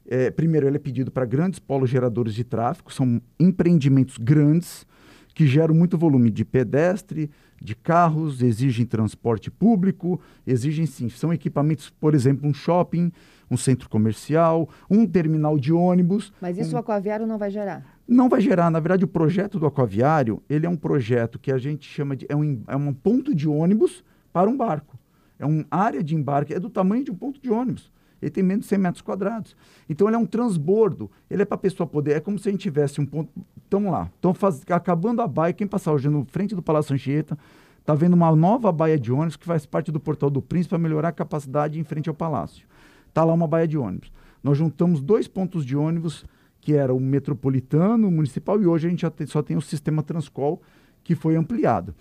É, 0.06 0.30
primeiro, 0.30 0.68
ele 0.68 0.76
é 0.76 0.80
pedido 0.80 1.10
para 1.10 1.26
grandes 1.26 1.60
polos 1.60 1.90
geradores 1.90 2.34
de 2.34 2.44
tráfego, 2.44 2.92
são 2.92 3.22
empreendimentos 3.40 4.18
grandes 4.18 4.86
que 5.34 5.48
geram 5.48 5.74
muito 5.74 5.98
volume 5.98 6.30
de 6.30 6.46
pedestre, 6.46 7.30
de 7.62 7.75
carros, 7.75 8.42
exigem 8.42 8.86
transporte 8.86 9.50
público, 9.50 10.20
exigem 10.46 10.86
sim, 10.86 11.10
são 11.10 11.34
equipamentos, 11.34 11.90
por 11.90 12.13
exemplo, 12.13 12.48
um 12.48 12.54
shopping, 12.54 13.12
um 13.50 13.58
centro 13.58 13.90
comercial, 13.90 14.70
um 14.90 15.06
terminal 15.06 15.58
de 15.58 15.72
ônibus. 15.72 16.34
Mas 16.42 16.58
isso 16.58 16.72
um... 16.72 16.75
o 16.75 16.80
aquaviário 16.80 17.25
não 17.25 17.38
vai 17.38 17.50
gerar? 17.50 17.86
Não 18.08 18.28
vai 18.28 18.42
gerar. 18.42 18.70
Na 18.70 18.80
verdade, 18.80 19.06
o 19.06 19.08
projeto 19.08 19.60
do 19.60 19.66
aquaviário, 19.66 20.42
ele 20.50 20.66
é 20.66 20.70
um 20.70 20.75
projeto 20.75 21.40
que 21.40 21.52
a 21.52 21.58
gente 21.58 21.88
chama 21.88 22.16
de... 22.16 22.25
É 22.28 22.36
um, 22.36 22.62
é 22.68 22.75
um 22.75 22.94
ponto 22.94 23.34
de 23.34 23.48
ônibus 23.48 24.04
para 24.32 24.50
um 24.50 24.58
barco. 24.58 24.98
É 25.40 25.46
uma 25.46 25.66
área 25.72 26.04
de 26.04 26.16
embarque, 26.16 26.54
é 26.54 26.60
do 26.60 26.70
tamanho 26.70 27.04
de 27.04 27.12
um 27.12 27.16
ponto 27.16 27.40
de 27.42 27.50
ônibus. 27.50 27.92
Ele 28.22 28.32
tem 28.32 28.44
menos 28.44 28.66
de 28.66 28.70
100 28.70 28.78
metros 28.78 29.02
quadrados. 29.02 29.56
Então, 29.90 30.08
ele 30.08 30.16
é 30.16 30.20
um 30.20 30.25
transbordo. 30.25 31.12
Ele 31.30 31.42
é 31.42 31.46
para 31.46 31.56
a 31.56 31.60
pessoa 31.60 31.86
poder... 31.86 32.13
É 32.13 32.20
como 32.20 32.40
se 32.40 32.50
a 32.50 32.52
gente 32.52 32.62
tivesse 32.62 33.00
um 33.00 33.06
ponto... 33.06 33.30
Estamos 33.74 33.92
lá. 33.92 34.08
Estão 34.13 34.36
acabando 34.70 35.20
a 35.20 35.27
baia. 35.27 35.51
Quem 35.51 35.65
passar 35.65 35.94
hoje 35.94 36.08
no 36.08 36.24
frente 36.25 36.53
do 36.53 36.62
Palácio 36.62 36.94
Anchieta 36.94 37.36
está 37.80 37.96
vendo 37.96 38.13
uma 38.13 38.34
nova 38.36 38.72
baia 38.72 39.00
de 39.00 39.12
ônibus 39.12 39.36
que 39.36 39.48
faz 39.48 39.65
parte 39.65 39.92
do 39.92 40.00
Portal 40.00 40.30
do 40.30 40.44
Príncipe 40.44 40.70
para 40.70 40.77
melhorar 40.77 41.08
a 41.08 41.12
capacidade 41.12 41.80
em 41.80 41.84
frente 41.84 42.08
ao 42.08 42.13
Palácio. 42.13 42.68
Está 43.10 43.24
lá 43.24 43.34
uma 43.34 43.48
baia 43.48 43.68
de 43.68 43.75
ônibus. 43.75 44.12
Nós 44.44 44.60
juntamos 44.60 45.01
dois 45.01 45.27
pontos 45.27 45.65
de 45.65 45.75
ônibus, 45.75 46.24
que 46.62 46.75
era 46.75 46.94
o 46.94 47.00
metropolitano, 47.00 48.10
o 48.10 48.12
municipal, 48.12 48.62
e 48.62 48.68
hoje 48.68 48.86
a 48.86 48.89
gente 48.92 49.10
tem, 49.10 49.25
só 49.25 49.42
tem 49.42 49.58
o 49.58 49.62
sistema 49.62 50.03
Transcol, 50.03 50.62
que 51.03 51.15
foi 51.15 51.36
ampliado. 51.36 51.96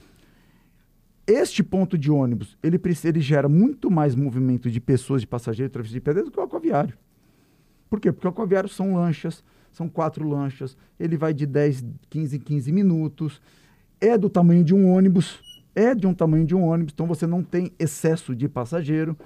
Este 1.26 1.62
ponto 1.62 1.96
de 1.96 2.10
ônibus, 2.10 2.54
ele, 2.62 2.78
ele 3.02 3.20
gera 3.22 3.48
muito 3.48 3.90
mais 3.90 4.14
movimento 4.14 4.70
de 4.70 4.78
pessoas, 4.78 5.22
de 5.22 5.26
passageiros, 5.26 5.70
de 5.70 5.72
travessia 5.72 5.94
de 5.94 6.04
pedras 6.04 6.26
do 6.26 6.30
que 6.30 6.38
o 6.38 6.42
aquaviário. 6.42 6.98
Por 7.88 7.98
quê? 7.98 8.12
Porque 8.12 8.26
o 8.26 8.30
aquaviário 8.30 8.68
são 8.68 8.94
lanchas, 8.94 9.42
são 9.72 9.88
quatro 9.88 10.28
lanchas, 10.28 10.76
ele 11.00 11.16
vai 11.16 11.32
de 11.32 11.46
10, 11.46 11.84
15 12.10 12.36
em 12.36 12.40
15 12.40 12.72
minutos, 12.72 13.40
é 14.00 14.16
do 14.18 14.28
tamanho 14.28 14.62
de 14.62 14.74
um 14.74 14.92
ônibus, 14.92 15.40
é 15.74 15.94
de 15.94 16.06
um 16.06 16.14
tamanho 16.14 16.44
de 16.44 16.54
um 16.54 16.62
ônibus, 16.64 16.92
então 16.92 17.06
você 17.06 17.26
não 17.26 17.42
tem 17.42 17.72
excesso 17.78 18.36
de 18.36 18.48
passageiro. 18.48 19.16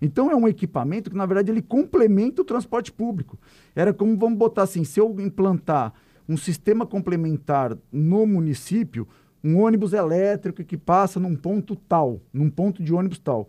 Então 0.00 0.30
é 0.30 0.36
um 0.36 0.46
equipamento 0.46 1.10
que, 1.10 1.16
na 1.16 1.26
verdade, 1.26 1.50
ele 1.50 1.62
complementa 1.62 2.42
o 2.42 2.44
transporte 2.44 2.92
público. 2.92 3.38
Era 3.74 3.92
como, 3.92 4.16
vamos 4.16 4.38
botar 4.38 4.62
assim, 4.62 4.84
se 4.84 5.00
eu 5.00 5.14
implantar 5.20 5.92
um 6.28 6.36
sistema 6.36 6.86
complementar 6.86 7.76
no 7.90 8.26
município, 8.26 9.08
um 9.42 9.58
ônibus 9.58 9.92
elétrico 9.92 10.62
que 10.64 10.76
passa 10.76 11.18
num 11.18 11.34
ponto 11.34 11.74
tal, 11.74 12.20
num 12.32 12.50
ponto 12.50 12.82
de 12.82 12.92
ônibus 12.92 13.18
tal. 13.18 13.48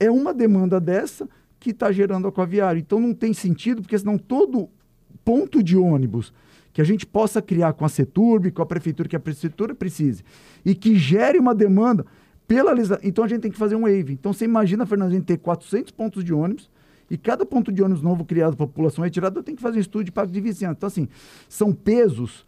É 0.00 0.10
uma 0.10 0.34
demanda 0.34 0.80
dessa 0.80 1.28
que 1.60 1.70
está 1.70 1.92
gerando 1.92 2.28
aquaviário. 2.28 2.78
Então 2.78 2.98
não 2.98 3.14
tem 3.14 3.32
sentido, 3.32 3.82
porque 3.82 3.98
senão 3.98 4.18
todo 4.18 4.68
ponto 5.28 5.62
de 5.62 5.76
ônibus 5.76 6.32
que 6.72 6.80
a 6.80 6.84
gente 6.84 7.04
possa 7.04 7.42
criar 7.42 7.74
com 7.74 7.84
a 7.84 7.88
CETURB, 7.90 8.50
com 8.50 8.62
a 8.62 8.66
prefeitura, 8.66 9.06
que 9.06 9.14
a 9.14 9.20
prefeitura 9.20 9.74
precise, 9.74 10.24
e 10.64 10.74
que 10.74 10.96
gere 10.96 11.38
uma 11.38 11.54
demanda, 11.54 12.06
pela 12.46 12.72
Então 13.02 13.22
a 13.22 13.28
gente 13.28 13.42
tem 13.42 13.50
que 13.50 13.58
fazer 13.58 13.76
um 13.76 13.82
wave. 13.82 14.14
Então 14.14 14.32
você 14.32 14.46
imagina, 14.46 14.86
Fernando, 14.86 15.10
a 15.10 15.14
gente 15.14 15.26
ter 15.26 15.36
400 15.36 15.92
pontos 15.92 16.24
de 16.24 16.32
ônibus 16.32 16.70
e 17.10 17.18
cada 17.18 17.44
ponto 17.44 17.70
de 17.70 17.82
ônibus 17.82 18.02
novo 18.02 18.24
criado 18.24 18.56
para 18.56 18.64
a 18.64 18.68
população 18.68 19.04
retirada, 19.04 19.38
eu 19.38 19.42
tenho 19.42 19.54
que 19.54 19.62
fazer 19.62 19.76
um 19.76 19.82
estudo 19.82 20.04
de 20.04 20.12
pacto 20.12 20.32
de 20.32 20.40
vizinhança. 20.40 20.76
Então, 20.78 20.86
assim, 20.86 21.06
são 21.46 21.74
pesos 21.74 22.46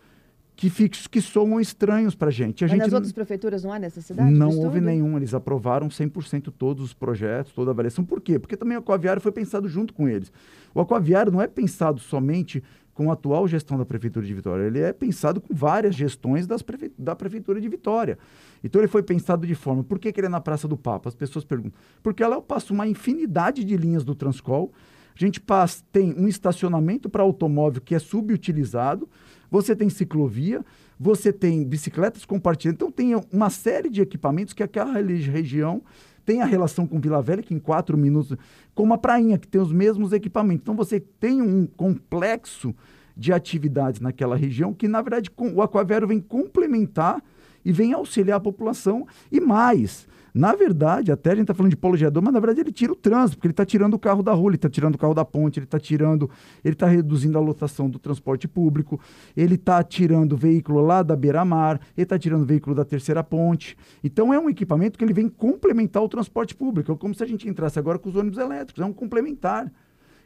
que, 0.61 0.69
fixos, 0.69 1.07
que 1.07 1.23
soam 1.23 1.59
estranhos 1.59 2.15
para 2.15 2.29
a 2.29 2.31
gente. 2.31 2.63
Mas 2.65 2.71
gente 2.71 2.81
nas 2.83 2.93
outras 2.93 3.13
prefeituras 3.13 3.65
não 3.65 3.73
há 3.73 3.79
necessidade? 3.79 4.31
Não 4.31 4.51
houve 4.59 4.79
nenhum. 4.79 5.17
Eles 5.17 5.33
aprovaram 5.33 5.89
100% 5.89 6.53
todos 6.57 6.85
os 6.85 6.93
projetos, 6.93 7.51
toda 7.55 7.71
a 7.71 7.73
avaliação. 7.73 8.05
Por 8.05 8.21
quê? 8.21 8.39
Porque 8.39 8.59
também 8.59 8.77
o 8.77 8.81
aquaviário 8.81 9.23
foi 9.23 9.33
pensado 9.33 9.67
junto 9.71 9.95
com 9.95 10.07
eles. 10.07 10.31
O 10.75 10.81
aquaviário 10.81 11.33
não 11.33 11.41
é 11.41 11.47
pensado 11.47 11.99
somente 11.99 12.63
com 12.93 13.09
a 13.09 13.15
atual 13.15 13.49
gestão 13.49 13.79
da 13.79 13.87
Prefeitura 13.87 14.27
de 14.27 14.35
Vitória. 14.35 14.65
Ele 14.65 14.81
é 14.81 14.93
pensado 14.93 15.41
com 15.41 15.55
várias 15.55 15.95
gestões 15.95 16.47
das 16.47 16.61
prefe... 16.61 16.93
da 16.99 17.17
Prefeitura 17.17 17.59
de 17.59 17.67
Vitória. 17.67 18.19
Então 18.63 18.83
ele 18.83 18.89
foi 18.89 19.03
pensado 19.03 19.47
de 19.47 19.55
forma. 19.55 19.83
Por 19.83 19.99
que, 19.99 20.13
que 20.13 20.21
ele 20.21 20.27
é 20.27 20.31
na 20.31 20.43
Praça 20.43 20.69
do 20.69 20.77
Papa? 20.77 21.09
As 21.09 21.15
pessoas 21.15 21.43
perguntam. 21.43 21.81
Porque 22.03 22.23
ela 22.23 22.43
passa 22.43 22.71
uma 22.71 22.87
infinidade 22.87 23.65
de 23.65 23.79
linhas 23.79 24.05
do 24.05 24.15
Transcol. 24.15 24.75
A 25.17 25.19
gente 25.19 25.41
passa, 25.41 25.83
tem 25.91 26.15
um 26.19 26.29
estacionamento 26.29 27.09
para 27.09 27.23
automóvel 27.23 27.81
que 27.81 27.95
é 27.95 27.99
subutilizado. 27.99 29.09
Você 29.51 29.75
tem 29.75 29.89
ciclovia, 29.89 30.65
você 30.99 31.33
tem 31.33 31.65
bicicletas 31.65 32.25
compartilhadas. 32.25 32.77
Então 32.77 32.91
tem 32.91 33.15
uma 33.33 33.51
série 33.51 33.91
de 33.91 34.01
equipamentos 34.01 34.55
que 34.55 34.63
aquela 34.63 34.93
região 34.93 35.83
tem 36.25 36.43
a 36.43 36.45
relação 36.45 36.87
com 36.87 37.01
Vila 37.01 37.21
Velha, 37.21 37.43
que 37.43 37.55
em 37.55 37.59
quatro 37.59 37.97
minutos, 37.97 38.37
com 38.75 38.83
uma 38.83 38.99
prainha, 38.99 39.39
que 39.39 39.49
tem 39.49 39.61
os 39.61 39.73
mesmos 39.73 40.13
equipamentos. 40.13 40.63
Então 40.63 40.77
você 40.77 41.01
tem 41.01 41.43
um 41.43 41.67
complexo 41.67 42.75
de 43.17 43.33
atividades 43.33 44.01
naquela 44.01 44.37
região 44.37 44.73
que, 44.73 44.87
na 44.87 45.03
verdade, 45.03 45.31
o 45.37 45.61
aquaviário 45.61 46.07
vem 46.07 46.21
complementar 46.21 47.23
e 47.65 47.73
vem 47.73 47.93
auxiliar 47.93 48.37
a 48.37 48.41
população 48.41 49.07
e 49.31 49.41
mais. 49.41 50.07
Na 50.33 50.55
verdade, 50.55 51.11
até 51.11 51.31
a 51.31 51.35
gente 51.35 51.43
está 51.43 51.55
falando 51.55 51.71
de 51.71 51.77
polo 51.77 51.97
gerador, 51.97 52.23
mas 52.23 52.33
na 52.33 52.41
verdade 52.41 52.61
ele 52.61 52.73
tira 52.73 52.93
o 52.93 52.97
trânsito, 52.97 53.37
porque 53.37 53.49
ele 53.49 53.53
está 53.53 53.65
tirando 53.65 53.95
o 53.95 53.99
carro 53.99 54.23
da 54.23 54.33
rua, 54.33 54.51
ele 54.51 54.57
está 54.57 54.69
tirando 54.69 54.95
o 54.95 54.99
carro 54.99 55.15
da 55.15 55.25
ponte, 55.25 55.59
ele 55.59 55.65
está 55.65 55.79
tirando, 55.79 56.31
ele 56.65 56.75
está 56.75 56.87
reduzindo 56.87 57.37
a 57.37 57.41
lotação 57.41 57.89
do 57.91 57.99
transporte 57.99 58.47
público, 58.47 59.01
ele 59.37 59.57
está 59.57 59.83
tirando 59.83 60.33
o 60.33 60.37
veículo 60.37 60.81
lá 60.81 61.03
da 61.03 61.17
beira-mar, 61.17 61.81
ele 61.97 62.05
está 62.05 62.19
tirando 62.19 62.43
o 62.43 62.47
veículo 62.47 62.75
da 62.75 62.85
terceira 62.85 63.23
ponte. 63.25 63.77
Então 64.03 64.33
é 64.33 64.39
um 64.39 64.49
equipamento 64.49 64.99
que 64.99 65.05
ele 65.05 65.13
vem 65.13 65.29
complementar 65.29 66.03
o 66.03 66.09
transporte 66.09 66.55
público. 66.55 66.93
É 66.93 66.97
como 66.97 67.15
se 67.15 67.23
a 67.23 67.27
gente 67.27 67.49
entrasse 67.49 67.79
agora 67.79 67.99
com 67.99 68.09
os 68.09 68.17
ônibus 68.17 68.39
elétricos, 68.39 68.83
é 68.83 68.87
um 68.87 68.93
complementar. 68.93 69.71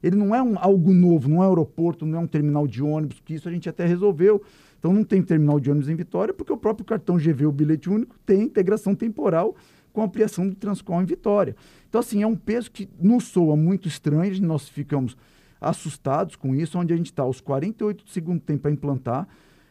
Ele 0.03 0.17
não 0.17 0.35
é 0.35 0.43
um, 0.43 0.59
algo 0.59 0.93
novo, 0.93 1.31
não 1.31 1.43
é 1.43 1.47
um 1.47 1.51
aeroporto, 1.51 2.05
não 2.05 2.19
é 2.19 2.21
um 2.21 2.27
terminal 2.27 2.67
de 2.67 2.83
ônibus, 2.83 3.21
que 3.25 3.33
isso 3.33 3.49
a 3.49 3.53
gente 3.53 3.71
até 3.71 3.87
resolveu. 3.87 4.43
Então 4.79 4.93
não 4.93 5.03
tem 5.03 5.23
terminal 5.23 5.59
de 5.59 5.71
ônibus 5.71 5.89
em 5.89 5.95
Vitória, 5.95 6.35
porque 6.35 6.53
o 6.53 6.59
próprio 6.59 6.85
cartão 6.85 7.17
GV, 7.17 7.47
o 7.47 7.53
bilhete 7.53 7.89
único, 7.89 8.15
tem 8.27 8.43
integração 8.43 8.95
temporal 8.95 9.57
com 9.95 10.03
a 10.03 10.05
ampliação 10.05 10.47
do 10.49 10.57
Transcom 10.57 11.01
em 11.01 11.07
Vitória. 11.07 11.55
Então, 11.89 12.01
assim, 12.01 12.21
é 12.21 12.27
um 12.27 12.35
peso 12.35 12.71
que 12.71 12.89
nos 13.01 13.29
soa 13.29 13.57
muito 13.57 13.87
estranho, 13.87 14.39
nós 14.43 14.69
ficamos 14.69 15.17
assustados 15.61 16.35
com 16.35 16.55
isso, 16.55 16.77
onde 16.77 16.93
a 16.93 16.97
gente 16.97 17.07
está 17.07 17.23
aos 17.23 17.41
48 17.41 18.05
do 18.05 18.11
segundo 18.11 18.41
tempo 18.41 18.63
para 18.63 18.73
implantar. 18.73 19.29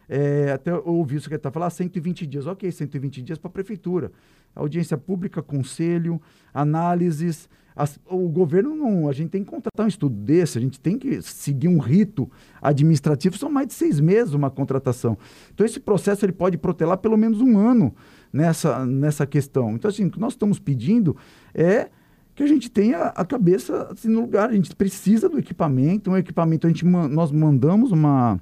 É, 0.08 0.50
até 0.52 0.74
ouvi 0.74 1.16
o 1.16 1.20
secretário 1.20 1.52
falar 1.52 1.70
120 1.70 2.26
dias. 2.26 2.46
Ok, 2.46 2.70
120 2.72 3.22
dias 3.22 3.38
para 3.38 3.48
a 3.48 3.52
prefeitura. 3.52 4.10
Audiência 4.54 4.96
pública, 4.96 5.42
conselho, 5.42 6.20
análises. 6.52 7.48
As, 7.76 8.00
o 8.06 8.28
governo 8.28 8.74
não. 8.74 9.08
A 9.08 9.12
gente 9.12 9.30
tem 9.30 9.44
que 9.44 9.50
contratar 9.50 9.84
um 9.84 9.88
estudo 9.88 10.14
desse, 10.14 10.56
a 10.56 10.60
gente 10.60 10.80
tem 10.80 10.98
que 10.98 11.20
seguir 11.20 11.68
um 11.68 11.78
rito 11.78 12.30
administrativo. 12.62 13.36
São 13.36 13.50
mais 13.50 13.66
de 13.66 13.74
seis 13.74 14.00
meses 14.00 14.32
uma 14.32 14.50
contratação. 14.50 15.18
Então, 15.52 15.66
esse 15.66 15.80
processo 15.80 16.24
ele 16.24 16.32
pode 16.32 16.56
protelar 16.56 16.96
pelo 16.98 17.16
menos 17.16 17.40
um 17.42 17.58
ano 17.58 17.94
nessa, 18.34 18.84
nessa 18.84 19.24
questão. 19.24 19.76
Então, 19.76 19.88
assim, 19.88 20.06
o 20.06 20.10
que 20.10 20.18
nós 20.18 20.32
estamos 20.32 20.58
pedindo 20.58 21.16
é 21.54 21.88
que 22.34 22.42
a 22.42 22.46
gente 22.48 22.68
tenha 22.68 22.98
a 22.98 23.24
cabeça 23.24 23.88
assim, 23.92 24.08
no 24.08 24.22
lugar. 24.22 24.50
A 24.50 24.52
gente 24.52 24.74
precisa 24.74 25.28
do 25.28 25.38
equipamento. 25.38 26.10
Um 26.10 26.16
equipamento, 26.16 26.66
a 26.66 26.70
gente, 26.70 26.84
nós 26.84 27.30
mandamos 27.30 27.92
uma 27.92 28.40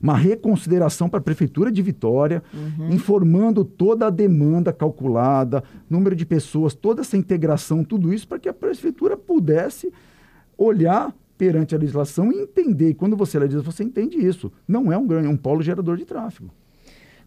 uma 0.00 0.14
reconsideração 0.14 1.08
para 1.08 1.20
a 1.20 1.22
Prefeitura 1.22 1.72
de 1.72 1.80
Vitória, 1.80 2.42
uhum. 2.52 2.90
informando 2.90 3.64
toda 3.64 4.06
a 4.06 4.10
demanda 4.10 4.70
calculada, 4.70 5.64
número 5.88 6.14
de 6.14 6.26
pessoas, 6.26 6.74
toda 6.74 7.00
essa 7.00 7.16
integração, 7.16 7.82
tudo 7.82 8.12
isso, 8.12 8.28
para 8.28 8.38
que 8.38 8.48
a 8.48 8.52
Prefeitura 8.52 9.16
pudesse 9.16 9.90
olhar 10.56 11.16
perante 11.38 11.74
a 11.74 11.78
legislação 11.78 12.30
e 12.30 12.42
entender. 12.42 12.90
E 12.90 12.94
quando 12.94 13.16
você 13.16 13.38
legisla, 13.38 13.62
você 13.62 13.82
entende 13.82 14.18
isso. 14.18 14.52
Não 14.68 14.92
é 14.92 14.98
um, 14.98 15.06
grande, 15.06 15.28
um 15.28 15.36
polo 15.36 15.62
gerador 15.62 15.96
de 15.96 16.04
tráfego. 16.04 16.50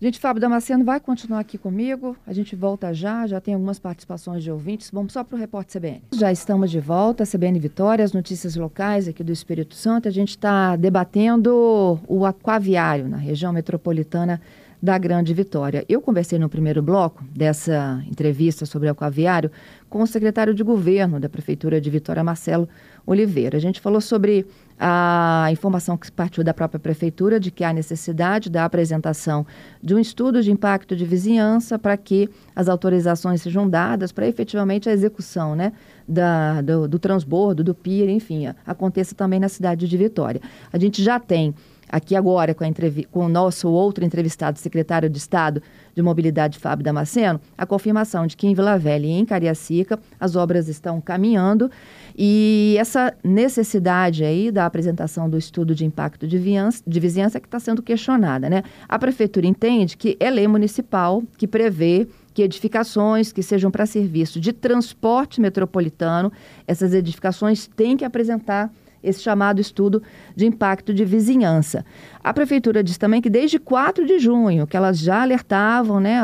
Gente, 0.02 0.18
Fábio 0.18 0.40
Damasceno 0.40 0.86
vai 0.86 0.98
continuar 0.98 1.42
aqui 1.42 1.58
comigo. 1.58 2.16
A 2.26 2.32
gente 2.32 2.56
volta 2.56 2.94
já, 2.94 3.28
já 3.28 3.42
tem 3.42 3.54
algumas 3.54 3.78
participações 3.80 4.42
de 4.42 4.50
ouvintes. 4.50 4.90
Vamos 4.94 5.12
só 5.12 5.26
para 5.26 5.36
o 5.36 5.40
repórter 5.40 5.82
CBN. 5.82 6.02
Já 6.14 6.32
estamos 6.32 6.72
de 6.72 6.80
volta, 6.80 7.26
CBN 7.26 7.60
Vitória, 7.60 8.06
as 8.06 8.14
notícias 8.14 8.56
locais 8.56 9.10
aqui 9.10 9.26
do 9.26 9.34
Espírito 9.34 9.76
Santo. 9.76 10.08
A 10.08 10.12
gente 10.12 10.30
está 10.30 10.78
debatendo 10.78 12.00
o 12.08 12.26
aquaviário 12.26 13.10
na 13.10 13.18
região 13.18 13.52
metropolitana 13.52 14.40
da 14.82 14.98
Grande 14.98 15.34
Vitória. 15.34 15.84
Eu 15.90 16.02
conversei 16.02 16.40
no 16.40 16.48
primeiro 16.48 16.82
bloco 16.82 17.24
dessa 17.36 18.02
entrevista 18.08 18.66
sobre 18.66 18.88
o 18.88 18.92
aquaviário 18.92 19.52
com 19.90 20.02
o 20.02 20.08
secretário 20.08 20.54
de 20.54 20.64
governo 20.64 21.20
da 21.20 21.28
Prefeitura 21.28 21.82
de 21.82 21.90
Vitória, 21.90 22.24
Marcelo 22.24 22.68
Oliveira. 23.06 23.58
A 23.58 23.60
gente 23.60 23.82
falou 23.82 24.00
sobre 24.00 24.46
a 24.80 25.50
informação 25.52 25.98
que 25.98 26.10
partiu 26.10 26.44
da 26.44 26.54
própria 26.54 26.80
prefeitura 26.80 27.40
de 27.40 27.52
que 27.52 27.66
há 27.66 27.74
necessidade 27.74 28.50
da 28.50 28.64
apresentação 28.64 29.46
de 29.84 29.94
um 29.94 30.00
estudo 30.00 30.42
de 30.42 30.52
impacto 30.52 30.96
de 30.96 31.06
vizinhança 31.06 31.78
para 31.78 31.98
que 31.98 32.30
as 32.56 32.70
autorizações 32.70 33.42
sejam 33.42 33.70
dadas 33.70 34.14
para 34.14 34.28
efetivamente 34.28 34.88
a 34.88 34.94
execução 34.94 35.56
né, 35.56 35.74
da, 36.08 36.62
do, 36.62 36.88
do 36.88 37.00
transbordo, 37.00 37.64
do 37.64 37.76
pier, 37.76 38.08
enfim, 38.08 38.46
aconteça 38.66 39.14
também 39.14 39.40
na 39.40 39.50
cidade 39.50 39.88
de 39.88 39.98
Vitória. 39.98 40.40
A 40.72 40.78
gente 40.78 41.04
já 41.04 41.20
tem 41.20 41.54
aqui 41.90 42.16
agora 42.16 42.54
com, 42.54 42.64
com, 43.12 43.26
o 43.26 43.30
nosso 43.30 43.70
outro 43.70 44.06
entrevistado, 44.06 44.60
secretário 44.60 45.10
de 45.10 45.18
Estado 45.18 45.62
de 45.96 46.02
Mobilidade, 46.02 46.60
Fábio 46.60 46.84
Damasceno, 46.84 47.42
a 47.58 47.66
confirmação 47.66 48.26
de 48.28 48.38
que 48.38 48.48
em 48.48 48.54
Vila 48.54 48.78
Velha 48.78 49.06
e 49.06 49.12
em 49.12 49.26
Cariacica 49.26 50.00
as 50.20 50.36
obras 50.36 50.68
estão 50.68 51.02
caminhando 51.02 51.70
e 52.18 52.76
essa 52.80 53.14
necessidade 53.24 54.24
aí 54.24 54.52
da 54.52 54.66
apresentação 54.66 55.30
do 55.30 55.38
estudo 55.38 55.74
de 55.74 55.86
impacto 55.86 56.28
de, 56.28 56.38
viança, 56.38 56.84
de 56.86 57.00
vizinhança 57.00 57.40
que 57.40 57.48
está 57.48 57.60
sendo 57.60 57.82
questionada, 57.82 58.50
né? 58.50 58.64
A 58.88 59.00
Prefeitura 59.00 59.48
entende 59.48 59.98
que 59.98 60.18
é 60.20 60.30
lei 60.30 60.48
municipal 60.48 61.24
que 61.38 61.48
prevê 61.48 62.08
que 62.34 62.44
edificações 62.44 63.32
que 63.32 63.44
sejam 63.44 63.72
para 63.72 63.86
serviço 63.86 64.40
de 64.40 64.54
transporte 64.54 65.42
metropolitano, 65.42 66.32
essas 66.68 66.94
edificações 66.94 67.68
têm 67.68 67.98
que 67.98 68.06
apresentar 68.06 68.72
esse 69.04 69.22
chamado 69.22 69.60
estudo 69.62 70.02
de 70.36 70.46
impacto 70.46 70.94
de 70.94 71.06
vizinhança. 71.06 71.86
A 72.24 72.34
prefeitura 72.34 72.84
diz 72.84 72.98
também 72.98 73.22
que 73.22 73.30
desde 73.30 73.60
4 73.60 74.06
de 74.06 74.20
junho, 74.20 74.68
que 74.68 74.76
elas 74.76 75.00
já 75.00 75.22
alertavam, 75.22 76.00
né, 76.00 76.22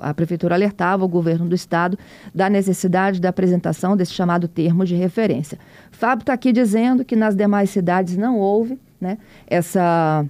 a 0.00 0.12
prefeitura 0.12 0.54
alertava 0.54 1.04
o 1.04 1.08
governo 1.08 1.46
do 1.46 1.54
estado 1.54 1.98
da 2.34 2.50
necessidade 2.50 3.20
da 3.20 3.28
apresentação 3.28 3.96
desse 3.96 4.12
chamado 4.12 4.48
termo 4.48 4.84
de 4.84 4.94
referência. 4.94 5.58
Fábio 5.90 6.22
está 6.22 6.32
aqui 6.32 6.52
dizendo 6.52 7.04
que 7.04 7.16
nas 7.16 7.34
demais 7.34 7.70
cidades 7.70 8.16
não 8.16 8.38
houve 8.38 8.78
né, 9.00 9.18
essa 9.46 10.24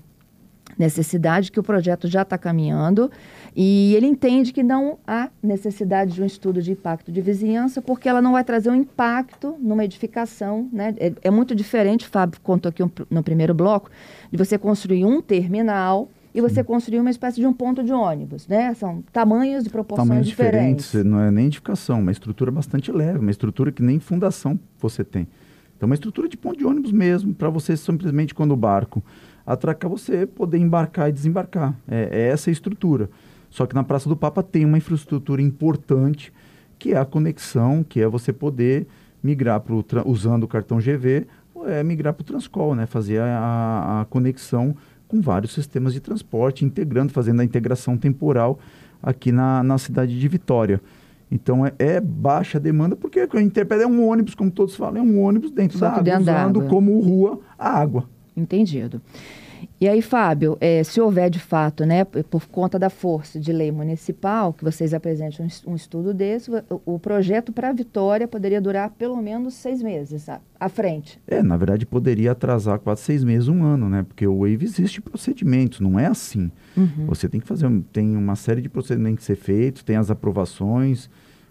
necessidade, 0.78 1.50
que 1.50 1.58
o 1.58 1.62
projeto 1.62 2.06
já 2.08 2.22
está 2.22 2.36
caminhando. 2.36 3.10
E 3.58 3.94
ele 3.94 4.06
entende 4.06 4.52
que 4.52 4.62
não 4.62 4.98
há 5.06 5.30
necessidade 5.42 6.12
de 6.12 6.22
um 6.22 6.26
estudo 6.26 6.60
de 6.60 6.72
impacto 6.72 7.10
de 7.10 7.22
vizinhança, 7.22 7.80
porque 7.80 8.06
ela 8.06 8.20
não 8.20 8.32
vai 8.32 8.44
trazer 8.44 8.68
um 8.68 8.74
impacto 8.74 9.56
numa 9.58 9.82
edificação. 9.82 10.68
Né? 10.70 10.94
É, 10.98 11.12
é 11.22 11.30
muito 11.30 11.54
diferente, 11.54 12.06
Fábio 12.06 12.38
contou 12.42 12.68
aqui 12.68 12.82
um, 12.82 12.90
no 13.10 13.22
primeiro 13.22 13.54
bloco, 13.54 13.90
de 14.30 14.36
você 14.36 14.58
construir 14.58 15.06
um 15.06 15.22
terminal 15.22 16.10
e 16.34 16.40
você 16.42 16.62
construir 16.62 17.00
uma 17.00 17.08
espécie 17.08 17.40
de 17.40 17.46
um 17.46 17.52
ponto 17.52 17.82
de 17.82 17.94
ônibus, 17.94 18.46
né? 18.46 18.74
São 18.74 19.02
tamanhos 19.10 19.64
e 19.64 19.70
proporções 19.70 20.06
tamanhos 20.06 20.26
diferentes. 20.26 20.84
diferentes. 20.84 21.10
Não 21.10 21.18
é 21.18 21.30
nem 21.30 21.46
edificação, 21.46 22.00
uma 22.00 22.12
estrutura 22.12 22.50
bastante 22.50 22.92
leve, 22.92 23.20
uma 23.20 23.30
estrutura 23.30 23.72
que 23.72 23.82
nem 23.82 23.98
fundação 23.98 24.60
você 24.78 25.02
tem. 25.02 25.26
Então, 25.74 25.86
uma 25.86 25.94
estrutura 25.94 26.28
de 26.28 26.36
ponto 26.36 26.58
de 26.58 26.66
ônibus 26.66 26.92
mesmo, 26.92 27.34
para 27.34 27.48
você 27.48 27.74
simplesmente, 27.74 28.34
quando 28.34 28.52
o 28.52 28.56
barco 28.56 29.02
atracar, 29.46 29.90
você 29.90 30.26
poder 30.26 30.58
embarcar 30.58 31.08
e 31.08 31.12
desembarcar. 31.12 31.74
É, 31.88 32.10
é 32.12 32.28
essa 32.28 32.50
estrutura. 32.50 33.08
Só 33.56 33.64
que 33.64 33.74
na 33.74 33.82
Praça 33.82 34.06
do 34.06 34.14
Papa 34.14 34.42
tem 34.42 34.66
uma 34.66 34.76
infraestrutura 34.76 35.40
importante, 35.40 36.30
que 36.78 36.92
é 36.92 36.98
a 36.98 37.06
conexão, 37.06 37.82
que 37.82 38.02
é 38.02 38.06
você 38.06 38.30
poder 38.30 38.86
migrar 39.22 39.60
pro, 39.60 39.82
usando 40.04 40.42
o 40.42 40.46
cartão 40.46 40.76
GV, 40.76 41.26
é 41.64 41.82
migrar 41.82 42.12
para 42.12 42.20
o 42.20 42.24
Transcol, 42.24 42.74
né? 42.74 42.84
fazer 42.84 43.18
a, 43.18 44.02
a, 44.02 44.04
conexão 44.10 44.76
com 45.08 45.22
vários 45.22 45.54
sistemas 45.54 45.94
de 45.94 46.00
transporte, 46.00 46.66
integrando, 46.66 47.14
fazendo 47.14 47.40
a 47.40 47.44
integração 47.46 47.96
temporal 47.96 48.58
aqui 49.02 49.32
na, 49.32 49.62
na 49.62 49.78
cidade 49.78 50.20
de 50.20 50.28
Vitória. 50.28 50.78
Então 51.32 51.64
é, 51.64 51.72
é 51.78 51.98
baixa 51.98 52.60
demanda, 52.60 52.94
porque 52.94 53.20
a 53.20 53.40
Interped 53.40 53.82
é 53.82 53.86
um 53.86 54.06
ônibus, 54.06 54.34
como 54.34 54.50
todos 54.50 54.76
falam, 54.76 54.98
é 54.98 55.02
um 55.02 55.18
ônibus 55.18 55.50
dentro 55.50 55.78
Só 55.78 55.88
da 55.88 55.96
água, 55.96 56.20
usando 56.20 56.60
como 56.66 57.00
rua 57.00 57.40
a 57.58 57.70
água. 57.70 58.04
Entendido. 58.36 59.00
E 59.80 59.88
aí, 59.88 60.00
Fábio, 60.00 60.56
é, 60.60 60.82
se 60.82 61.00
houver 61.00 61.28
de 61.30 61.38
fato, 61.38 61.84
né, 61.84 62.04
por 62.04 62.46
conta 62.46 62.78
da 62.78 62.88
força 62.88 63.38
de 63.38 63.52
lei 63.52 63.70
municipal, 63.70 64.52
que 64.52 64.64
vocês 64.64 64.94
apresentem 64.94 65.46
um, 65.46 65.72
um 65.72 65.74
estudo 65.74 66.14
desse, 66.14 66.50
o, 66.50 66.94
o 66.94 66.98
projeto 66.98 67.52
para 67.52 67.68
a 67.68 67.72
Vitória 67.72 68.26
poderia 68.26 68.60
durar 68.60 68.90
pelo 68.90 69.16
menos 69.20 69.54
seis 69.54 69.82
meses 69.82 70.22
sabe? 70.22 70.42
à 70.58 70.68
frente. 70.68 71.20
É, 71.26 71.42
na 71.42 71.56
verdade, 71.56 71.84
poderia 71.84 72.32
atrasar 72.32 72.78
quase 72.78 73.02
seis 73.02 73.22
meses, 73.22 73.48
um 73.48 73.62
ano, 73.62 73.88
né? 73.88 74.02
Porque 74.02 74.26
o 74.26 74.40
Wave 74.40 74.64
existe 74.64 75.00
procedimentos, 75.00 75.80
não 75.80 75.98
é 75.98 76.06
assim. 76.06 76.50
Uhum. 76.76 77.06
Você 77.06 77.28
tem 77.28 77.40
que 77.40 77.46
fazer, 77.46 77.70
tem 77.92 78.16
uma 78.16 78.36
série 78.36 78.60
de 78.60 78.68
procedimentos 78.68 79.20
que 79.20 79.24
ser 79.24 79.36
feitos, 79.36 79.82
tem 79.82 79.96
as 79.96 80.10
aprovações, 80.10 81.10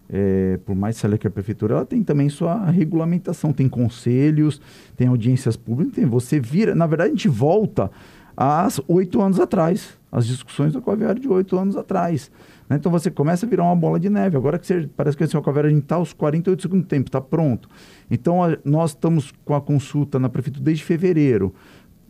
é, 0.10 0.60
por 0.65 0.76
mais 0.76 1.00
que 1.00 1.18
que 1.18 1.28
a 1.28 1.32
prefeitura, 1.32 1.76
ela 1.76 1.86
tem 1.86 2.04
também 2.04 2.30
sua 2.30 2.65
regulamentação, 2.70 3.52
tem 3.52 3.68
conselhos, 3.68 4.62
tem 4.96 5.08
audiências 5.08 5.56
públicas, 5.56 5.94
tem, 5.94 6.06
você 6.06 6.39
vira, 6.39 6.76
na 6.76 6.86
verdade 6.86 7.10
a 7.10 7.13
gente 7.13 7.28
volta 7.28 7.89
há 8.38 8.68
oito 8.88 9.22
anos 9.22 9.39
atrás, 9.39 9.98
as 10.12 10.28
discussões 10.28 10.74
do 10.74 10.80
Aquaviário 10.80 11.22
de 11.22 11.28
oito 11.28 11.58
anos 11.58 11.76
atrás. 11.76 12.32
Né? 12.70 12.78
Então 12.78 12.91
você 12.91 13.10
começa 13.10 13.46
a 13.46 13.50
virar 13.50 13.63
uma 13.63 13.76
bola 13.76 14.00
de 14.00 14.10
neve. 14.10 14.38
Agora 14.38 14.58
que 14.60 14.65
você, 14.65 14.89
parece 14.96 15.18
que 15.18 15.24
esse 15.24 15.36
Aquaviário 15.36 15.70
a 15.70 15.74
gente 15.74 15.84
está 15.84 15.96
aos 15.96 16.13
48 16.13 16.62
segundos 16.62 16.86
do 16.86 16.89
tempo, 16.89 17.10
está 17.10 17.22
pronto. 17.22 17.70
Então 18.10 18.44
a, 18.44 18.58
nós 18.63 18.91
estamos 18.91 19.34
com 19.44 19.56
a 19.56 19.62
consulta 19.62 20.20
na 20.20 20.30
prefeitura 20.30 20.63
desde 20.63 20.84
fevereiro. 20.84 21.54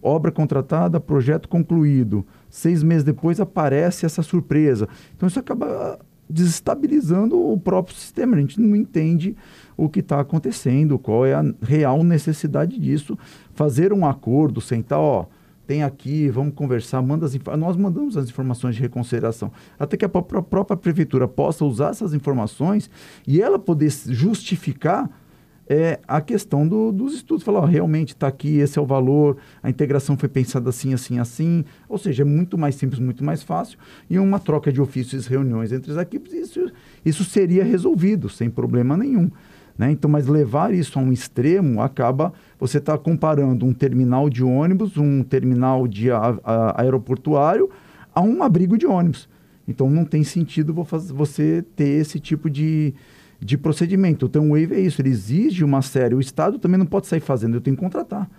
Obra 0.02 0.32
contratada, 0.32 1.00
projeto 1.00 1.50
concluído. 1.50 2.26
Seis 2.50 2.84
meses 2.84 3.04
depois 3.04 3.40
aparece 3.40 4.06
essa 4.06 4.22
surpresa. 4.22 4.88
Então 5.16 5.28
isso 5.28 5.40
acaba 5.40 6.00
desestabilizando 6.30 7.40
o 7.40 7.58
próprio 7.60 7.96
sistema. 7.96 8.36
A 8.36 8.40
gente 8.40 8.60
não 8.60 8.76
entende 8.76 9.36
o 9.78 9.90
que 9.90 10.00
está 10.00 10.20
acontecendo, 10.20 10.98
qual 10.98 11.26
é 11.26 11.34
a 11.34 11.44
real 11.62 12.04
necessidade 12.04 12.80
disso. 12.80 13.18
Fazer 13.54 13.94
um 13.94 14.06
acordo, 14.06 14.62
sentar, 14.62 15.00
ó, 15.00 15.26
tem 15.68 15.84
aqui, 15.84 16.30
vamos 16.30 16.54
conversar, 16.54 17.02
manda 17.02 17.26
as 17.26 17.36
nós 17.58 17.76
mandamos 17.76 18.16
as 18.18 18.30
informações 18.30 18.76
de 18.76 18.82
reconsideração, 18.82 19.52
até 19.80 19.98
que 19.98 20.06
a 20.06 20.10
própria 20.10 20.78
prefeitura 20.78 21.28
possa 21.28 21.66
usar 21.66 21.90
essas 21.90 22.14
informações 22.14 22.90
e 23.28 23.42
ela 23.42 23.58
poder 23.58 23.92
justificar 24.10 25.10
é, 25.68 26.00
a 26.08 26.22
questão 26.22 26.68
do, 26.68 26.92
dos 26.92 27.14
estudos. 27.14 27.44
Falar, 27.44 27.60
ó, 27.60 27.66
realmente 27.66 28.10
está 28.10 28.28
aqui, 28.28 28.58
esse 28.58 28.78
é 28.78 28.82
o 28.82 28.86
valor, 28.86 29.38
a 29.62 29.70
integração 29.70 30.18
foi 30.18 30.30
pensada 30.30 30.70
assim, 30.70 30.94
assim, 30.94 31.20
assim. 31.20 31.66
Ou 31.90 31.98
seja, 31.98 32.24
é 32.24 32.26
muito 32.26 32.58
mais 32.58 32.76
simples, 32.76 33.00
muito 33.00 33.24
mais 33.24 33.44
fácil. 33.44 33.78
E 34.10 34.18
uma 34.20 34.40
troca 34.40 34.72
de 34.72 34.82
ofícios 34.82 35.26
e 35.26 35.30
reuniões 35.30 35.72
entre 35.72 35.92
as 35.92 35.98
equipes, 35.98 36.34
isso, 36.34 36.72
isso 37.04 37.24
seria 37.24 37.64
resolvido 37.64 38.30
sem 38.30 38.50
problema 38.50 38.96
nenhum. 38.96 39.30
Né? 39.78 39.92
Então, 39.92 40.10
mas 40.10 40.28
levar 40.28 40.74
isso 40.74 40.98
a 40.98 41.02
um 41.02 41.12
extremo 41.12 41.82
acaba 41.82 42.32
você 42.58 42.78
está 42.78 42.98
comparando 42.98 43.66
um 43.66 43.74
terminal 43.74 44.30
de 44.30 44.44
ônibus, 44.44 44.98
um 44.98 45.22
terminal 45.22 45.88
de 45.88 46.10
a, 46.10 46.40
a, 46.44 46.82
aeroportuário 46.82 47.70
a 48.14 48.22
um 48.22 48.42
abrigo 48.42 48.78
de 48.78 48.86
ônibus. 48.86 49.28
Então 49.68 49.90
não 49.90 50.06
tem 50.06 50.24
sentido 50.24 50.74
você 50.74 51.66
ter 51.76 52.00
esse 52.00 52.20
tipo 52.20 52.50
de, 52.50 52.94
de 53.40 53.58
procedimento. 53.58 54.26
Então 54.26 54.50
o 54.52 54.60
Wave 54.60 54.76
é 54.76 54.80
isso, 54.80 55.02
ele 55.02 55.10
exige 55.10 55.64
uma 55.64 55.82
série. 55.82 56.16
O 56.16 56.20
Estado 56.20 56.60
também 56.60 56.78
não 56.78 56.86
pode 56.86 57.08
sair 57.08 57.20
fazendo, 57.20 57.56
eu 57.56 57.62
tenho 57.62 57.76
que 57.76 57.82
contratar. 57.82 58.30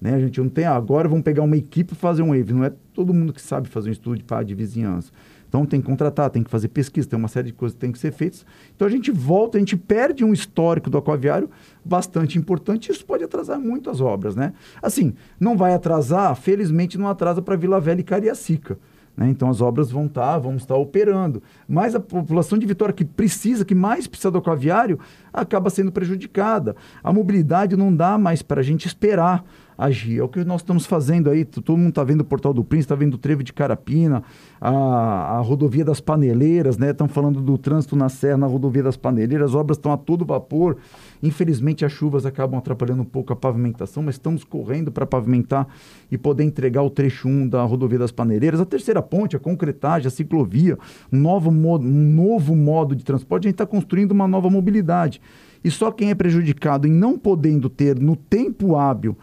Né? 0.00 0.14
A 0.14 0.20
gente 0.20 0.40
não 0.40 0.48
tem, 0.48 0.64
ah, 0.64 0.74
agora 0.74 1.08
vamos 1.08 1.24
pegar 1.24 1.42
uma 1.42 1.56
equipe 1.56 1.92
e 1.92 1.96
fazer 1.96 2.22
um 2.22 2.28
wave. 2.28 2.52
Não 2.52 2.64
é 2.64 2.72
todo 2.92 3.14
mundo 3.14 3.32
que 3.32 3.40
sabe 3.40 3.68
fazer 3.68 3.88
um 3.88 3.92
estudo 3.92 4.16
de, 4.16 4.44
de 4.44 4.54
vizinhança. 4.54 5.10
Então 5.48 5.64
tem 5.64 5.80
que 5.80 5.86
contratar, 5.86 6.30
tem 6.30 6.42
que 6.42 6.50
fazer 6.50 6.66
pesquisa, 6.66 7.08
tem 7.08 7.16
uma 7.16 7.28
série 7.28 7.46
de 7.46 7.52
coisas 7.52 7.74
que 7.74 7.80
tem 7.80 7.92
que 7.92 7.98
ser 7.98 8.12
feitas. 8.12 8.44
Então 8.74 8.88
a 8.88 8.90
gente 8.90 9.12
volta, 9.12 9.56
a 9.56 9.60
gente 9.60 9.76
perde 9.76 10.24
um 10.24 10.32
histórico 10.32 10.90
do 10.90 10.98
aquaviário 10.98 11.48
bastante 11.84 12.36
importante. 12.36 12.90
Isso 12.90 13.06
pode 13.06 13.22
atrasar 13.22 13.60
muito 13.60 13.88
as 13.88 14.00
obras, 14.00 14.34
né? 14.34 14.52
Assim, 14.82 15.14
não 15.38 15.56
vai 15.56 15.72
atrasar, 15.72 16.34
felizmente 16.34 16.98
não 16.98 17.06
atrasa 17.06 17.40
para 17.40 17.54
Vila 17.54 17.80
Velha 17.80 18.00
e 18.00 18.04
Cariacica. 18.04 18.76
Né? 19.16 19.28
Então 19.28 19.48
as 19.48 19.60
obras 19.60 19.90
vão 19.90 20.06
estar, 20.06 20.32
tá, 20.32 20.38
vão 20.38 20.56
estar 20.56 20.76
operando. 20.76 21.42
Mas 21.68 21.94
a 21.94 22.00
população 22.00 22.58
de 22.58 22.66
Vitória 22.66 22.94
que 22.94 23.04
precisa, 23.04 23.64
que 23.64 23.74
mais 23.74 24.06
precisa 24.06 24.30
do 24.30 24.38
aquaviário, 24.38 24.98
acaba 25.32 25.70
sendo 25.70 25.92
prejudicada. 25.92 26.74
A 27.02 27.12
mobilidade 27.12 27.76
não 27.76 27.94
dá 27.94 28.18
mais 28.18 28.42
para 28.42 28.60
a 28.60 28.64
gente 28.64 28.86
esperar 28.86 29.44
agir. 29.76 30.18
É 30.18 30.22
o 30.22 30.28
que 30.28 30.44
nós 30.44 30.60
estamos 30.60 30.86
fazendo 30.86 31.30
aí. 31.30 31.44
Todo 31.44 31.76
mundo 31.76 31.90
está 31.90 32.04
vendo 32.04 32.20
o 32.20 32.24
Portal 32.24 32.52
do 32.52 32.64
Príncipe, 32.64 32.84
está 32.84 32.94
vendo 32.94 33.14
o 33.14 33.18
Trevo 33.18 33.42
de 33.42 33.52
Carapina, 33.52 34.22
a, 34.60 35.38
a 35.38 35.40
rodovia 35.40 35.84
das 35.84 36.00
Paneleiras, 36.00 36.78
né? 36.78 36.90
Estão 36.90 37.08
falando 37.08 37.40
do 37.40 37.58
trânsito 37.58 37.96
na 37.96 38.08
Serra, 38.08 38.36
na 38.36 38.46
rodovia 38.46 38.82
das 38.82 38.96
Paneleiras. 38.96 39.50
As 39.50 39.54
obras 39.54 39.76
estão 39.76 39.92
a 39.92 39.96
todo 39.96 40.24
vapor. 40.24 40.76
Infelizmente, 41.22 41.84
as 41.84 41.92
chuvas 41.92 42.26
acabam 42.26 42.58
atrapalhando 42.58 43.02
um 43.02 43.06
pouco 43.06 43.32
a 43.32 43.36
pavimentação, 43.36 44.02
mas 44.02 44.16
estamos 44.16 44.44
correndo 44.44 44.92
para 44.92 45.06
pavimentar 45.06 45.66
e 46.10 46.18
poder 46.18 46.44
entregar 46.44 46.82
o 46.82 46.90
trecho 46.90 47.28
1 47.28 47.48
da 47.48 47.62
rodovia 47.62 47.98
das 47.98 48.12
Paneleiras. 48.12 48.60
A 48.60 48.66
terceira 48.66 49.02
ponte, 49.02 49.36
a 49.36 49.38
concretagem, 49.38 50.06
a 50.06 50.10
ciclovia, 50.10 50.78
um 51.12 51.18
novo 51.18 51.50
modo, 51.50 51.86
um 51.86 52.12
novo 52.12 52.54
modo 52.54 52.94
de 52.94 53.04
transporte. 53.04 53.46
A 53.46 53.48
gente 53.48 53.54
está 53.54 53.66
construindo 53.66 54.12
uma 54.12 54.28
nova 54.28 54.50
mobilidade. 54.50 55.20
E 55.64 55.70
só 55.70 55.90
quem 55.90 56.10
é 56.10 56.14
prejudicado 56.14 56.86
em 56.86 56.92
não 56.92 57.18
podendo 57.18 57.70
ter 57.70 57.98
no 57.98 58.14
tempo 58.14 58.76
hábil 58.76 59.16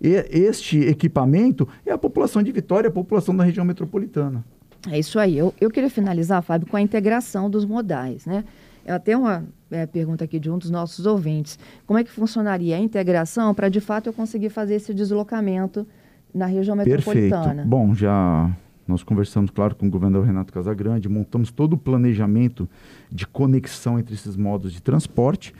este 0.00 0.80
equipamento 0.80 1.68
é 1.84 1.92
a 1.92 1.98
população 1.98 2.42
de 2.42 2.52
Vitória, 2.52 2.88
a 2.88 2.92
população 2.92 3.36
da 3.36 3.44
região 3.44 3.64
metropolitana. 3.64 4.44
É 4.90 4.98
isso 4.98 5.18
aí. 5.18 5.36
Eu, 5.36 5.52
eu 5.60 5.70
queria 5.70 5.90
finalizar, 5.90 6.42
Fábio, 6.42 6.68
com 6.68 6.76
a 6.76 6.80
integração 6.80 7.50
dos 7.50 7.64
modais, 7.64 8.24
né? 8.26 8.44
Eu 8.84 8.94
até 8.94 9.16
uma 9.16 9.44
é, 9.70 9.84
pergunta 9.84 10.24
aqui 10.24 10.38
de 10.38 10.48
um 10.48 10.58
dos 10.58 10.70
nossos 10.70 11.06
ouvintes. 11.06 11.58
Como 11.86 11.98
é 11.98 12.04
que 12.04 12.10
funcionaria 12.10 12.76
a 12.76 12.78
integração 12.78 13.52
para, 13.52 13.68
de 13.68 13.80
fato, 13.80 14.06
eu 14.06 14.12
conseguir 14.12 14.48
fazer 14.48 14.76
esse 14.76 14.94
deslocamento 14.94 15.84
na 16.32 16.46
região 16.46 16.76
metropolitana? 16.76 17.46
Perfeito. 17.46 17.68
Bom, 17.68 17.92
já 17.94 18.48
nós 18.86 19.02
conversamos, 19.02 19.50
claro, 19.50 19.74
com 19.74 19.88
o 19.88 19.90
governador 19.90 20.24
Renato 20.24 20.52
Casagrande, 20.52 21.08
montamos 21.08 21.50
todo 21.50 21.72
o 21.72 21.78
planejamento 21.78 22.68
de 23.10 23.26
conexão 23.26 23.98
entre 23.98 24.14
esses 24.14 24.36
modos 24.36 24.72
de 24.72 24.80
transporte 24.80 25.52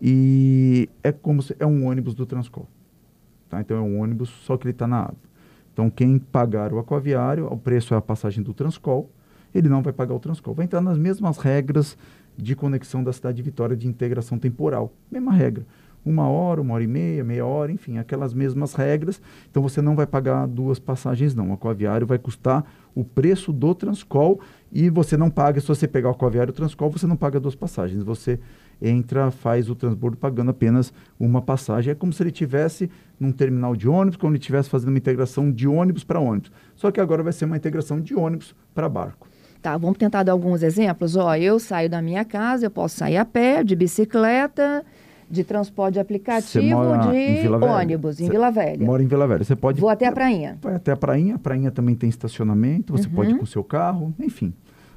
e 0.00 0.88
é 1.02 1.10
como 1.10 1.42
se, 1.42 1.56
é 1.58 1.64
um 1.64 1.86
ônibus 1.86 2.14
do 2.14 2.26
Transcol. 2.26 2.68
Tá? 3.56 3.60
Então 3.60 3.76
é 3.76 3.80
um 3.80 4.00
ônibus, 4.00 4.28
só 4.44 4.56
que 4.56 4.66
ele 4.66 4.72
está 4.72 4.86
na 4.86 5.00
água. 5.00 5.16
Então 5.72 5.88
quem 5.90 6.18
pagar 6.18 6.72
o 6.72 6.78
aquaviário, 6.78 7.46
o 7.46 7.56
preço 7.56 7.94
é 7.94 7.96
a 7.96 8.00
passagem 8.00 8.42
do 8.42 8.52
Transcol, 8.52 9.10
ele 9.54 9.68
não 9.68 9.82
vai 9.82 9.92
pagar 9.92 10.14
o 10.14 10.18
Transcol. 10.18 10.54
Vai 10.54 10.64
entrar 10.64 10.80
nas 10.80 10.98
mesmas 10.98 11.38
regras 11.38 11.96
de 12.36 12.54
conexão 12.54 13.02
da 13.02 13.12
cidade 13.12 13.36
de 13.38 13.42
Vitória 13.42 13.76
de 13.76 13.88
integração 13.88 14.38
temporal. 14.38 14.92
Mesma 15.10 15.32
regra. 15.32 15.64
Uma 16.04 16.28
hora, 16.28 16.60
uma 16.60 16.74
hora 16.74 16.84
e 16.84 16.86
meia, 16.86 17.24
meia 17.24 17.44
hora, 17.44 17.72
enfim, 17.72 17.98
aquelas 17.98 18.32
mesmas 18.32 18.74
regras. 18.74 19.20
Então 19.50 19.62
você 19.62 19.82
não 19.82 19.96
vai 19.96 20.06
pagar 20.06 20.46
duas 20.46 20.78
passagens, 20.78 21.34
não. 21.34 21.50
O 21.50 21.52
aquaviário 21.54 22.06
vai 22.06 22.18
custar 22.18 22.64
o 22.94 23.02
preço 23.02 23.52
do 23.52 23.74
Transcol 23.74 24.40
e 24.70 24.88
você 24.88 25.16
não 25.16 25.30
paga, 25.30 25.60
se 25.60 25.66
você 25.66 25.88
pegar 25.88 26.10
o 26.10 26.12
aquaviário 26.12 26.52
Transcol, 26.52 26.90
você 26.90 27.06
não 27.06 27.16
paga 27.16 27.40
duas 27.40 27.56
passagens. 27.56 28.04
Você 28.04 28.38
entra, 28.80 29.30
faz 29.30 29.68
o 29.70 29.74
transbordo 29.74 30.16
pagando 30.16 30.50
apenas 30.50 30.92
uma 31.18 31.40
passagem. 31.40 31.92
É 31.92 31.94
como 31.94 32.12
se 32.12 32.22
ele 32.22 32.30
tivesse 32.30 32.90
num 33.18 33.32
terminal 33.32 33.74
de 33.74 33.88
ônibus, 33.88 34.16
como 34.16 34.32
ele 34.32 34.38
estivesse 34.38 34.68
fazendo 34.68 34.90
uma 34.90 34.98
integração 34.98 35.50
de 35.50 35.66
ônibus 35.66 36.04
para 36.04 36.20
ônibus. 36.20 36.50
Só 36.74 36.90
que 36.90 37.00
agora 37.00 37.22
vai 37.22 37.32
ser 37.32 37.46
uma 37.46 37.56
integração 37.56 38.00
de 38.00 38.14
ônibus 38.14 38.54
para 38.74 38.88
barco. 38.88 39.28
Tá, 39.62 39.76
vamos 39.76 39.98
tentar 39.98 40.22
dar 40.22 40.32
alguns 40.32 40.62
exemplos. 40.62 41.16
Ó, 41.16 41.34
eu 41.34 41.58
saio 41.58 41.88
da 41.88 42.02
minha 42.02 42.24
casa, 42.24 42.66
eu 42.66 42.70
posso 42.70 42.96
sair 42.96 43.16
a 43.16 43.24
pé, 43.24 43.64
de 43.64 43.74
bicicleta, 43.74 44.84
de 45.28 45.42
transporte 45.42 45.98
aplicativo, 45.98 46.64
de 46.64 46.74
ônibus, 46.74 48.20
em 48.20 48.28
Vila 48.28 48.50
Velha. 48.50 48.86
Mora 48.86 49.02
em 49.02 49.06
Vila 49.06 49.26
Velha. 49.26 49.42
Você 49.42 49.56
pode. 49.56 49.80
Vou 49.80 49.90
até 49.90 50.06
a 50.06 50.12
prainha. 50.12 50.58
Vai 50.62 50.74
até 50.74 50.92
a 50.92 50.96
prainha. 50.96 51.34
A 51.34 51.38
prainha 51.38 51.70
também 51.70 51.94
tem 51.94 52.08
estacionamento. 52.08 52.92
Você 52.92 53.08
uhum. 53.08 53.14
pode 53.14 53.30
ir 53.30 53.32
uhum. 53.32 53.38
com 53.38 53.44
o 53.44 53.48
seu 53.48 53.64
carro, 53.64 54.14
enfim. 54.20 54.52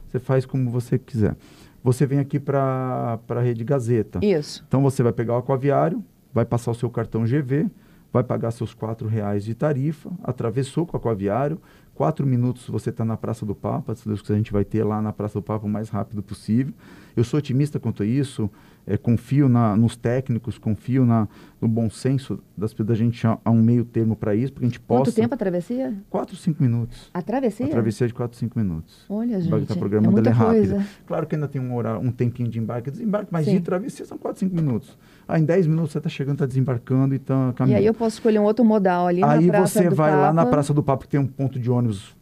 Você 0.07 0.19
faz 0.19 0.45
como 0.45 0.69
você 0.69 0.99
quiser 0.99 1.35
você 1.83 2.05
vem 2.05 2.19
aqui 2.19 2.39
para 2.39 3.19
a 3.27 3.41
Rede 3.41 3.63
Gazeta. 3.63 4.19
Isso. 4.23 4.63
Então 4.67 4.81
você 4.81 5.01
vai 5.03 5.13
pegar 5.13 5.35
o 5.35 5.37
aquaviário, 5.37 6.03
vai 6.33 6.45
passar 6.45 6.71
o 6.71 6.75
seu 6.75 6.89
cartão 6.89 7.23
GV, 7.23 7.69
vai 8.11 8.23
pagar 8.23 8.51
seus 8.51 8.73
quatro 8.73 9.07
reais 9.07 9.45
de 9.45 9.53
tarifa, 9.53 10.11
atravessou 10.23 10.85
com 10.85 10.97
o 10.97 10.99
aquaviário, 10.99 11.59
quatro 11.93 12.25
minutos 12.25 12.67
você 12.67 12.89
está 12.89 13.05
na 13.05 13.17
Praça 13.17 13.45
do 13.45 13.53
Papa, 13.53 13.93
se 13.95 14.07
Deus 14.07 14.21
quiser 14.21 14.35
a 14.35 14.37
gente 14.37 14.51
vai 14.51 14.65
ter 14.65 14.83
lá 14.83 15.01
na 15.01 15.13
Praça 15.13 15.39
do 15.39 15.43
Papa 15.43 15.65
o 15.65 15.69
mais 15.69 15.89
rápido 15.89 16.23
possível. 16.23 16.73
Eu 17.15 17.23
sou 17.23 17.37
otimista 17.37 17.79
quanto 17.79 18.03
a 18.03 18.05
isso, 18.05 18.49
é, 18.89 18.97
confio 18.97 19.47
na, 19.47 19.75
nos 19.75 19.95
técnicos, 19.95 20.57
confio 20.57 21.05
na, 21.05 21.27
no 21.61 21.67
bom 21.67 21.91
senso 21.91 22.39
das, 22.57 22.73
da 22.73 22.95
gente 22.95 23.25
a, 23.27 23.37
a 23.45 23.51
um 23.51 23.61
meio 23.61 23.85
termo 23.85 24.15
para 24.15 24.33
isso, 24.33 24.51
porque 24.51 24.65
a 24.65 24.67
gente 24.67 24.79
possa... 24.79 25.11
Quanto 25.11 25.15
tempo 25.15 25.35
a 25.35 25.37
travessia? 25.37 25.93
Quatro, 26.09 26.35
cinco 26.35 26.63
minutos. 26.63 27.07
A 27.13 27.21
travessia? 27.21 27.67
A 27.67 27.69
travessia 27.69 28.07
de 28.07 28.13
quatro, 28.15 28.35
cinco 28.35 28.57
minutos. 28.57 29.05
Olha, 29.07 29.39
gente, 29.39 29.67
tá 29.67 29.75
programando 29.75 30.09
é 30.09 30.13
muita 30.13 30.29
é 30.31 30.33
rápida. 30.33 30.75
Coisa. 30.75 30.87
Claro 31.05 31.27
que 31.27 31.35
ainda 31.35 31.47
tem 31.47 31.61
um, 31.61 31.75
horário, 31.75 32.01
um 32.01 32.11
tempinho 32.11 32.49
de 32.49 32.57
embarque 32.57 32.89
e 32.89 32.91
desembarque, 32.91 33.27
mas 33.31 33.45
Sim. 33.45 33.57
de 33.57 33.59
travessia 33.61 34.05
são 34.05 34.17
quatro, 34.17 34.39
cinco 34.39 34.55
minutos. 34.55 34.97
Aí 35.27 35.39
em 35.39 35.45
dez 35.45 35.67
minutos 35.67 35.91
você 35.91 35.99
está 35.99 36.09
chegando, 36.09 36.37
está 36.37 36.47
desembarcando 36.47 37.13
e 37.13 37.17
está 37.17 37.53
caminhando. 37.53 37.79
E 37.79 37.83
aí 37.83 37.85
eu 37.85 37.93
posso 37.93 38.15
escolher 38.15 38.39
um 38.39 38.45
outro 38.45 38.65
modal 38.65 39.05
ali 39.05 39.23
aí 39.23 39.45
na 39.45 39.51
Praça 39.51 39.81
Aí 39.81 39.85
você 39.85 39.95
vai 39.95 40.09
Papa. 40.09 40.21
lá 40.23 40.33
na 40.33 40.45
Praça 40.47 40.73
do 40.73 40.81
Papo, 40.81 41.03
que 41.03 41.09
tem 41.09 41.19
um 41.19 41.27
ponto 41.27 41.59
de 41.59 41.69
ônibus 41.69 42.17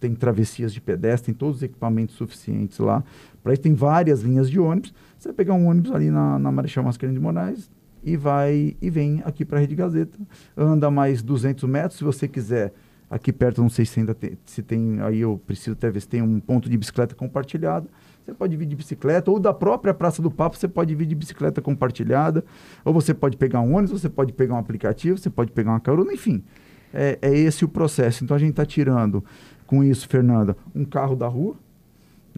tem 0.00 0.14
travessias 0.14 0.72
de 0.72 0.80
pedestre, 0.80 1.26
tem 1.26 1.34
todos 1.34 1.56
os 1.56 1.62
equipamentos 1.62 2.14
suficientes 2.16 2.78
lá. 2.78 3.04
Para 3.42 3.52
isso 3.52 3.62
tem 3.62 3.74
várias 3.74 4.22
linhas 4.22 4.48
de 4.48 4.58
ônibus. 4.58 4.94
Você 5.18 5.32
pegar 5.32 5.54
um 5.54 5.66
ônibus 5.66 5.90
ali 5.90 6.10
na, 6.10 6.38
na 6.38 6.52
Marechal 6.52 6.84
Mascarenhas 6.84 7.18
de 7.18 7.22
Moraes 7.22 7.70
e 8.04 8.16
vai 8.16 8.76
e 8.80 8.88
vem 8.88 9.20
aqui 9.24 9.44
para 9.44 9.58
a 9.58 9.60
Rede 9.60 9.74
Gazeta. 9.74 10.18
Anda 10.56 10.90
mais 10.90 11.22
200 11.22 11.68
metros, 11.68 11.98
se 11.98 12.04
você 12.04 12.28
quiser. 12.28 12.72
Aqui 13.10 13.32
perto, 13.32 13.62
não 13.62 13.70
sei 13.70 13.86
se 13.86 13.98
ainda 13.98 14.14
tem, 14.14 14.38
se 14.44 14.62
tem, 14.62 15.00
aí 15.00 15.20
eu 15.20 15.40
preciso 15.46 15.72
até 15.72 15.90
ver 15.90 16.00
se 16.00 16.08
tem 16.08 16.20
um 16.20 16.38
ponto 16.38 16.68
de 16.68 16.76
bicicleta 16.76 17.14
compartilhada. 17.14 17.88
Você 18.22 18.34
pode 18.34 18.54
vir 18.54 18.66
de 18.66 18.76
bicicleta, 18.76 19.30
ou 19.30 19.40
da 19.40 19.54
própria 19.54 19.94
Praça 19.94 20.20
do 20.20 20.30
Papo, 20.30 20.58
você 20.58 20.68
pode 20.68 20.94
vir 20.94 21.06
de 21.06 21.14
bicicleta 21.14 21.62
compartilhada, 21.62 22.44
ou 22.84 22.92
você 22.92 23.14
pode 23.14 23.38
pegar 23.38 23.62
um 23.62 23.74
ônibus, 23.74 24.02
você 24.02 24.10
pode 24.10 24.34
pegar 24.34 24.54
um 24.54 24.58
aplicativo, 24.58 25.16
você 25.16 25.30
pode 25.30 25.50
pegar 25.52 25.70
uma 25.70 25.80
carona, 25.80 26.12
enfim. 26.12 26.44
É, 26.92 27.18
é 27.22 27.34
esse 27.34 27.64
o 27.64 27.68
processo. 27.68 28.22
Então 28.22 28.36
a 28.36 28.38
gente 28.38 28.50
está 28.50 28.66
tirando 28.66 29.24
com 29.66 29.82
isso, 29.82 30.06
Fernanda, 30.06 30.54
um 30.74 30.84
carro 30.84 31.16
da 31.16 31.26
rua, 31.26 31.56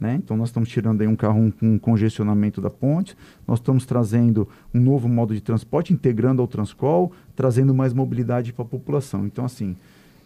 né? 0.01 0.15
Então, 0.15 0.37
nós 0.37 0.49
estamos 0.49 0.69
tirando 0.69 1.03
aí 1.03 1.07
um 1.07 1.15
carro 1.15 1.53
com 1.61 1.75
um, 1.75 1.79
congestionamento 1.79 2.61
da 2.61 2.71
ponte, 2.71 3.17
nós 3.47 3.59
estamos 3.59 3.85
trazendo 3.85 4.49
um 4.75 4.81
novo 4.81 5.09
modo 5.09 5.35
de 5.35 5.41
transporte, 5.41 5.93
integrando 5.93 6.41
ao 6.41 6.49
Transcol, 6.49 7.13
trazendo 7.37 7.75
mais 7.75 7.93
mobilidade 7.93 8.53
para 8.53 8.65
a 8.65 8.69
população. 8.69 9.27
Então, 9.27 9.45
assim, 9.45 9.77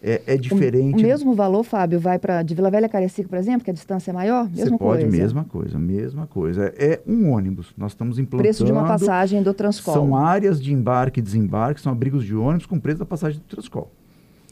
é, 0.06 0.22
é 0.26 0.36
diferente. 0.36 1.02
O, 1.02 1.02
mesmo 1.02 1.34
valor, 1.34 1.64
Fábio, 1.64 1.98
vai 1.98 2.18
para 2.18 2.42
de 2.42 2.54
Vila 2.54 2.70
Velha 2.70 2.86
a 2.86 2.88
Cariacica, 2.90 3.28
por 3.28 3.38
exemplo, 3.38 3.64
que 3.64 3.70
a 3.70 3.74
distância 3.74 4.10
é 4.10 4.14
maior? 4.14 4.44
Mesma 4.50 4.64
Você 4.64 4.78
pode, 4.78 5.02
coisa. 5.02 5.16
mesma 5.16 5.44
coisa, 5.44 5.78
mesma 5.78 6.26
coisa. 6.26 6.74
É, 6.76 6.84
é, 6.84 7.02
um 7.06 7.30
ônibus. 7.30 7.72
Nós 7.76 7.92
estamos 7.92 8.18
implantando. 8.18 8.42
Preço 8.42 8.64
de 8.64 8.70
uma 8.70 8.86
passagem 8.86 9.42
do 9.42 9.54
Transcol. 9.54 9.94
São 9.94 10.14
áreas 10.14 10.62
de 10.62 10.74
embarque 10.74 11.20
e 11.20 11.22
desembarque, 11.22 11.80
são 11.80 11.90
abrigos 11.90 12.22
de 12.22 12.34
ônibus 12.34 12.66
com 12.66 12.78
preço 12.78 12.98
da 12.98 13.06
passagem 13.06 13.40
do 13.40 13.44
Transcol. 13.44 13.90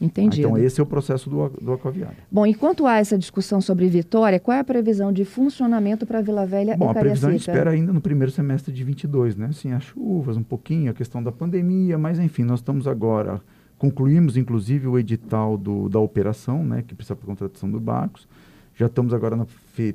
Entendi. 0.03 0.41
então, 0.41 0.57
esse 0.57 0.81
é 0.81 0.83
o 0.83 0.85
processo 0.85 1.29
do, 1.29 1.49
do 1.49 1.73
aquaviário. 1.73 2.17
Bom, 2.29 2.45
enquanto 2.45 2.85
há 2.85 2.97
essa 2.97 3.17
discussão 3.17 3.61
sobre 3.61 3.87
Vitória, 3.87 4.37
qual 4.37 4.57
é 4.57 4.59
a 4.59 4.63
previsão 4.63 5.13
de 5.13 5.23
funcionamento 5.23 6.05
para 6.05 6.21
Vila 6.21 6.45
Velha 6.45 6.75
Bom, 6.75 6.85
e 6.85 6.87
Bom, 6.87 6.91
a 6.91 6.93
previsão 6.93 7.29
a 7.29 7.31
gente 7.31 7.41
espera 7.41 7.71
ainda 7.71 7.93
no 7.93 8.01
primeiro 8.01 8.31
semestre 8.31 8.73
de 8.73 8.83
22, 8.83 9.37
né? 9.37 9.49
Sim, 9.53 9.71
as 9.71 9.83
chuvas, 9.83 10.35
um 10.35 10.43
pouquinho, 10.43 10.91
a 10.91 10.93
questão 10.93 11.23
da 11.23 11.31
pandemia, 11.31 11.97
mas 11.97 12.19
enfim, 12.19 12.43
nós 12.43 12.59
estamos 12.59 12.85
agora, 12.85 13.39
concluímos 13.77 14.35
inclusive 14.35 14.87
o 14.87 14.99
edital 14.99 15.57
do, 15.57 15.87
da 15.87 15.99
operação, 15.99 16.65
né? 16.65 16.83
Que 16.85 16.93
precisa 16.93 17.15
para 17.15 17.25
contratação 17.25 17.71
dos 17.71 17.81
barcos. 17.81 18.27
Já 18.75 18.87
estamos 18.87 19.13
agora 19.13 19.35
no 19.37 19.47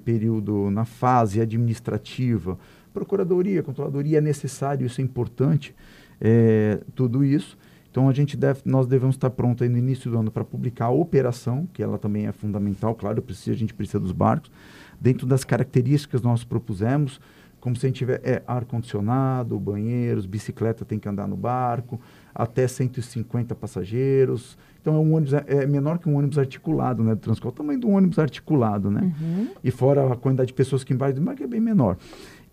período, 0.05 0.71
na 0.71 0.85
fase 0.85 1.41
administrativa, 1.41 2.57
procuradoria, 2.95 3.63
controladoria, 3.63 4.19
é 4.19 4.21
necessário, 4.21 4.87
isso 4.87 5.01
é 5.01 5.05
importante, 5.05 5.75
é, 6.21 6.81
tudo 6.95 7.25
isso. 7.25 7.59
Então 7.99 8.09
a 8.09 8.13
gente 8.13 8.37
deve, 8.37 8.61
nós 8.65 8.87
devemos 8.87 9.17
estar 9.17 9.29
pronto 9.29 9.65
aí 9.65 9.69
no 9.69 9.77
início 9.77 10.09
do 10.09 10.17
ano 10.17 10.31
para 10.31 10.45
publicar 10.45 10.85
a 10.85 10.91
operação, 10.91 11.69
que 11.73 11.83
ela 11.83 11.99
também 11.99 12.29
é 12.29 12.33
fundamental, 12.33 12.95
claro, 12.95 13.21
precisa, 13.21 13.51
a 13.51 13.59
gente 13.59 13.75
precisa 13.75 13.99
dos 13.99 14.13
barcos, 14.13 14.53
dentro 15.01 15.27
das 15.27 15.43
características 15.43 16.21
que 16.21 16.27
nós 16.29 16.45
propusemos, 16.45 17.21
como 17.59 17.75
se 17.75 17.85
a 17.85 17.89
gente 17.89 17.97
tiver 17.97 18.21
é, 18.23 18.41
ar-condicionado, 18.47 19.59
banheiros, 19.59 20.27
bicicleta 20.27 20.85
tem 20.85 20.97
que 20.97 21.09
andar 21.09 21.27
no 21.27 21.37
barco, 21.37 22.01
até 22.33 22.69
150 22.69 23.53
passageiros. 23.57 24.57
Então 24.81 24.95
é 24.95 24.99
um 24.99 25.17
ônibus 25.17 25.33
é, 25.33 25.45
é 25.49 25.67
menor 25.67 25.99
que 25.99 26.09
um 26.09 26.17
ônibus 26.17 26.39
articulado, 26.39 27.03
né? 27.03 27.17
Do 27.17 27.21
transporte, 27.21 27.55
o 27.55 27.57
tamanho 27.57 27.81
do 27.81 27.89
ônibus 27.89 28.21
articulado, 28.21 28.93
né? 28.93 29.13
Uhum. 29.21 29.49
E 29.65 29.73
fora 29.73 30.13
a 30.13 30.15
quantidade 30.15 30.47
de 30.47 30.55
pessoas 30.55 30.85
que 30.85 30.95
embarcam, 30.95 31.35
que 31.35 31.43
é 31.43 31.49
bem 31.49 31.61
menor. 31.61 31.97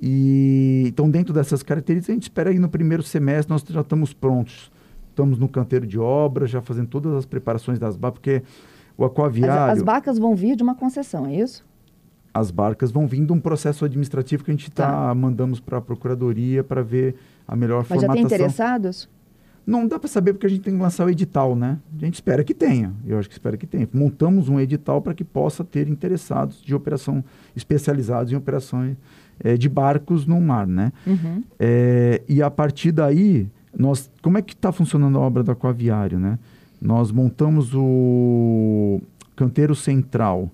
E 0.01 0.85
então 0.87 1.07
dentro 1.07 1.31
dessas 1.31 1.61
características 1.61 2.09
a 2.09 2.15
gente 2.15 2.23
espera 2.23 2.49
aí 2.49 2.57
no 2.57 2.67
primeiro 2.67 3.03
semestre 3.03 3.53
nós 3.53 3.63
já 3.69 3.81
estamos 3.81 4.11
prontos 4.11 4.73
estamos 5.15 5.39
no 5.39 5.47
canteiro 5.47 5.87
de 5.87 5.97
obra, 5.97 6.45
já 6.45 6.61
fazendo 6.61 6.87
todas 6.87 7.13
as 7.13 7.25
preparações 7.25 7.79
das 7.79 7.95
barcas, 7.95 8.19
porque 8.19 8.43
o 8.97 9.05
aquaviário... 9.05 9.71
As, 9.71 9.77
as 9.79 9.83
barcas 9.83 10.19
vão 10.19 10.35
vir 10.35 10.57
de 10.57 10.63
uma 10.63 10.75
concessão, 10.75 11.25
é 11.25 11.35
isso? 11.37 11.65
As 12.33 12.51
barcas 12.51 12.91
vão 12.91 13.07
vir 13.07 13.25
de 13.25 13.31
um 13.31 13.39
processo 13.39 13.85
administrativo 13.85 14.43
que 14.43 14.51
a 14.51 14.53
gente 14.53 14.67
está 14.67 15.07
tá. 15.07 15.15
mandamos 15.15 15.61
para 15.61 15.77
a 15.77 15.81
Procuradoria 15.81 16.65
para 16.65 16.81
ver 16.83 17.15
a 17.47 17.55
melhor 17.55 17.77
Mas 17.77 17.87
formatação. 17.87 18.09
Mas 18.09 18.17
já 18.23 18.27
tem 18.27 18.37
interessados? 18.37 19.09
Não 19.65 19.87
dá 19.87 19.97
para 19.97 20.09
saber 20.09 20.33
porque 20.33 20.45
a 20.45 20.49
gente 20.49 20.61
tem 20.61 20.75
que 20.75 20.81
lançar 20.81 21.05
o 21.05 21.09
edital, 21.09 21.55
né? 21.55 21.79
A 21.97 22.05
gente 22.05 22.15
espera 22.15 22.43
que 22.43 22.53
tenha. 22.53 22.93
Eu 23.07 23.17
acho 23.17 23.27
que 23.27 23.33
espera 23.33 23.57
que 23.57 23.65
tenha. 23.65 23.89
Montamos 23.91 24.47
um 24.47 24.59
edital 24.59 25.01
para 25.01 25.13
que 25.13 25.23
possa 25.23 25.63
ter 25.63 25.87
interessados 25.87 26.61
de 26.61 26.75
operação 26.75 27.23
especializados 27.55 28.31
em 28.31 28.35
operações 28.35 28.95
é, 29.39 29.57
de 29.57 29.67
barcos 29.67 30.27
no 30.27 30.39
mar, 30.39 30.67
né? 30.67 30.91
Uhum. 31.07 31.43
É, 31.57 32.21
e 32.27 32.43
a 32.43 32.51
partir 32.51 32.91
daí, 32.91 33.49
nós, 33.77 34.09
como 34.21 34.37
é 34.37 34.41
que 34.41 34.53
está 34.53 34.71
funcionando 34.71 35.17
a 35.17 35.21
obra 35.21 35.43
do 35.43 35.51
aquaviário, 35.51 36.19
né? 36.19 36.39
Nós 36.81 37.11
montamos 37.11 37.73
o 37.73 39.01
canteiro 39.35 39.75
central 39.75 40.49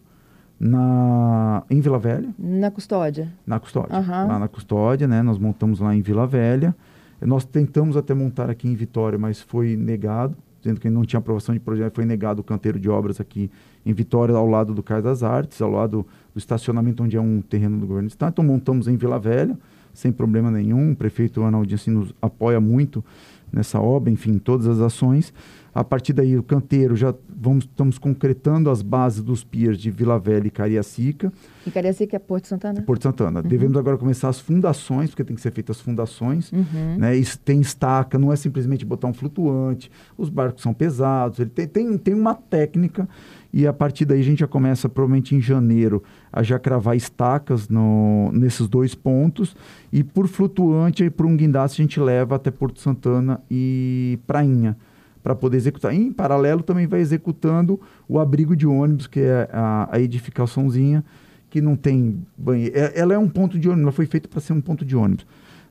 na, 0.59 1.63
em 1.69 1.81
Vila 1.81 1.99
Velha. 1.99 2.29
Na 2.37 2.69
custódia. 2.69 3.31
Na 3.45 3.59
custódia. 3.59 3.97
Uhum. 3.97 4.27
Lá 4.27 4.39
na 4.39 4.47
custódia, 4.47 5.07
né? 5.07 5.21
Nós 5.21 5.37
montamos 5.37 5.79
lá 5.79 5.95
em 5.95 6.01
Vila 6.01 6.27
Velha. 6.27 6.75
Nós 7.19 7.43
tentamos 7.45 7.97
até 7.97 8.13
montar 8.13 8.49
aqui 8.49 8.67
em 8.67 8.75
Vitória, 8.75 9.17
mas 9.17 9.41
foi 9.41 9.75
negado, 9.75 10.35
dizendo 10.59 10.79
que 10.79 10.89
não 10.89 11.03
tinha 11.03 11.19
aprovação 11.19 11.53
de 11.53 11.59
projeto, 11.59 11.95
foi 11.95 12.05
negado 12.05 12.41
o 12.41 12.43
canteiro 12.43 12.79
de 12.79 12.89
obras 12.89 13.19
aqui 13.19 13.49
em 13.85 13.93
Vitória, 13.93 14.35
ao 14.35 14.47
lado 14.47 14.73
do 14.73 14.81
Cais 14.81 15.03
das 15.03 15.21
Artes, 15.21 15.61
ao 15.61 15.69
lado 15.69 16.05
do 16.33 16.37
estacionamento 16.37 17.03
onde 17.03 17.17
é 17.17 17.21
um 17.21 17.41
terreno 17.41 17.79
do 17.79 17.85
governo 17.85 18.07
do 18.07 18.11
estado. 18.11 18.31
Então 18.31 18.45
montamos 18.45 18.87
em 18.87 18.95
Vila 18.95 19.19
Velha, 19.19 19.57
sem 19.93 20.11
problema 20.11 20.49
nenhum. 20.51 20.91
O 20.91 20.95
prefeito 20.95 21.43
Arnaldinho 21.43 21.75
assim, 21.75 21.91
nos 21.91 22.13
apoia 22.21 22.59
muito 22.59 23.03
nessa 23.51 23.79
obra, 23.79 24.09
enfim, 24.11 24.37
todas 24.37 24.67
as 24.67 24.79
ações. 24.79 25.33
A 25.73 25.83
partir 25.85 26.11
daí, 26.11 26.37
o 26.37 26.43
canteiro, 26.43 26.97
já 26.97 27.15
vamos, 27.33 27.63
estamos 27.63 27.97
concretando 27.97 28.69
as 28.69 28.81
bases 28.81 29.23
dos 29.23 29.41
piers 29.41 29.77
de 29.77 29.89
Vila 29.89 30.19
Velha 30.19 30.47
e 30.47 30.51
Cariacica. 30.51 31.31
E 31.65 31.71
Cariacica 31.71 32.17
é 32.17 32.19
Porto 32.19 32.47
Santana? 32.47 32.81
Porto 32.81 33.03
Santana. 33.03 33.39
Uhum. 33.39 33.47
Devemos 33.47 33.77
agora 33.77 33.97
começar 33.97 34.27
as 34.27 34.39
fundações, 34.39 35.09
porque 35.09 35.23
tem 35.23 35.35
que 35.35 35.41
ser 35.41 35.51
feitas 35.51 35.77
as 35.77 35.81
fundações. 35.81 36.51
Uhum. 36.51 36.97
Né? 36.97 37.15
Isso 37.15 37.39
tem 37.39 37.61
estaca, 37.61 38.19
não 38.19 38.33
é 38.33 38.35
simplesmente 38.35 38.85
botar 38.85 39.07
um 39.07 39.13
flutuante. 39.13 39.89
Os 40.17 40.29
barcos 40.29 40.61
são 40.61 40.73
pesados, 40.73 41.39
ele 41.39 41.49
tem, 41.49 41.67
tem, 41.67 41.97
tem 41.97 42.13
uma 42.13 42.35
técnica. 42.35 43.07
E 43.53 43.65
a 43.65 43.71
partir 43.71 44.03
daí 44.03 44.19
a 44.19 44.23
gente 44.23 44.39
já 44.39 44.47
começa, 44.47 44.89
provavelmente 44.89 45.35
em 45.35 45.41
janeiro, 45.41 46.03
a 46.31 46.43
já 46.43 46.59
cravar 46.59 46.97
estacas 46.97 47.69
no, 47.69 48.29
nesses 48.33 48.67
dois 48.67 48.93
pontos. 48.93 49.55
E 49.91 50.03
por 50.03 50.27
flutuante, 50.27 51.09
por 51.09 51.25
um 51.25 51.35
guindaste, 51.35 51.81
a 51.81 51.83
gente 51.83 51.99
leva 51.99 52.35
até 52.35 52.51
Porto 52.51 52.81
Santana 52.81 53.41
e 53.49 54.19
Prainha 54.27 54.75
para 55.23 55.35
poder 55.35 55.57
executar. 55.57 55.93
Em 55.93 56.11
paralelo, 56.11 56.63
também 56.63 56.87
vai 56.87 56.99
executando 56.99 57.79
o 58.07 58.19
abrigo 58.19 58.55
de 58.55 58.67
ônibus, 58.67 59.07
que 59.07 59.19
é 59.19 59.49
a, 59.51 59.89
a 59.91 59.99
edificaçãozinha, 59.99 61.03
que 61.49 61.61
não 61.61 61.75
tem 61.75 62.25
banheiro. 62.37 62.77
É, 62.77 62.93
ela 62.95 63.13
é 63.13 63.17
um 63.17 63.29
ponto 63.29 63.59
de 63.59 63.67
ônibus, 63.67 63.83
ela 63.83 63.91
foi 63.91 64.05
feita 64.05 64.27
para 64.27 64.39
ser 64.39 64.53
um 64.53 64.61
ponto 64.61 64.85
de 64.85 64.95
ônibus. 64.95 65.25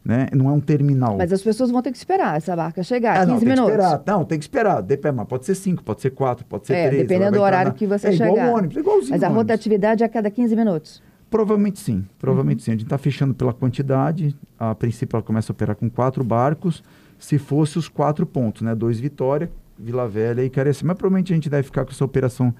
Né? 0.04 0.28
Não 0.34 0.48
é 0.48 0.52
um 0.52 0.60
terminal. 0.60 1.18
Mas 1.18 1.30
as 1.32 1.42
pessoas 1.42 1.70
vão 1.70 1.82
ter 1.82 1.90
que 1.90 1.98
esperar 1.98 2.36
essa 2.36 2.56
barca 2.56 2.82
chegar, 2.82 3.16
ah, 3.16 3.26
15 3.26 3.32
não, 3.32 3.38
tem 3.38 3.48
minutos. 3.48 3.70
Que 3.70 3.82
esperar. 3.82 4.02
Não, 4.06 4.24
tem 4.24 4.38
que 4.38 4.44
esperar. 4.44 4.82
Depende, 4.82 5.16
mas 5.16 5.26
pode 5.26 5.44
ser 5.44 5.54
5, 5.54 5.84
pode 5.84 6.00
ser 6.00 6.10
4, 6.10 6.44
pode 6.46 6.66
ser 6.66 6.72
3. 6.72 6.86
É, 6.86 6.90
dependendo 6.90 7.32
do 7.32 7.42
horário 7.42 7.72
na... 7.72 7.74
que 7.74 7.86
você 7.86 8.08
é 8.08 8.12
chegar. 8.12 8.30
Igual 8.30 8.54
ônibus, 8.54 8.76
é 8.76 8.80
igualzinho 8.80 9.10
Mas 9.10 9.22
a 9.22 9.26
ônibus. 9.26 9.42
rotatividade 9.42 10.02
é 10.02 10.06
a 10.06 10.08
cada 10.08 10.30
15 10.30 10.56
minutos? 10.56 11.02
Provavelmente 11.30 11.78
sim, 11.78 12.04
provavelmente 12.18 12.60
uhum. 12.60 12.64
sim. 12.64 12.70
A 12.70 12.74
gente 12.74 12.84
está 12.84 12.98
fechando 12.98 13.34
pela 13.34 13.52
quantidade. 13.52 14.34
A 14.58 14.74
princípio 14.74 15.16
ela 15.16 15.22
começa 15.22 15.52
a 15.52 15.54
operar 15.54 15.76
com 15.76 15.88
quatro 15.88 16.24
barcos. 16.24 16.82
Se 17.20 17.38
fosse 17.38 17.78
os 17.78 17.88
quatro 17.88 18.26
pontos, 18.26 18.62
né? 18.62 18.74
Dois 18.74 18.98
Vitória, 18.98 19.48
Vila 19.78 20.08
Velha 20.08 20.44
e 20.44 20.50
Carecima. 20.50 20.88
Mas 20.88 20.98
provavelmente 20.98 21.32
a 21.32 21.36
gente 21.36 21.48
deve 21.48 21.62
ficar 21.62 21.84
com 21.84 21.92
essa 21.92 22.04
operação 22.04 22.52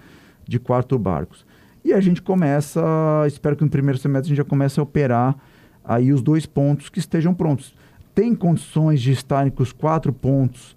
de 0.46 0.60
quatro 0.60 0.96
barcos. 0.98 1.44
E 1.84 1.92
a 1.92 2.00
gente 2.00 2.20
começa, 2.20 2.80
espero 3.26 3.56
que 3.56 3.64
no 3.64 3.70
primeiro 3.70 3.98
semestre 3.98 4.28
a 4.28 4.30
gente 4.30 4.36
já 4.36 4.48
comece 4.48 4.78
a 4.78 4.82
operar 4.82 5.34
aí 5.82 6.12
os 6.12 6.22
dois 6.22 6.44
pontos 6.46 6.88
que 6.88 6.98
estejam 6.98 7.34
prontos. 7.34 7.74
Tem 8.14 8.34
condições 8.34 9.00
de 9.00 9.12
estarem 9.12 9.50
com 9.50 9.62
os 9.62 9.72
quatro 9.72 10.12
pontos 10.12 10.76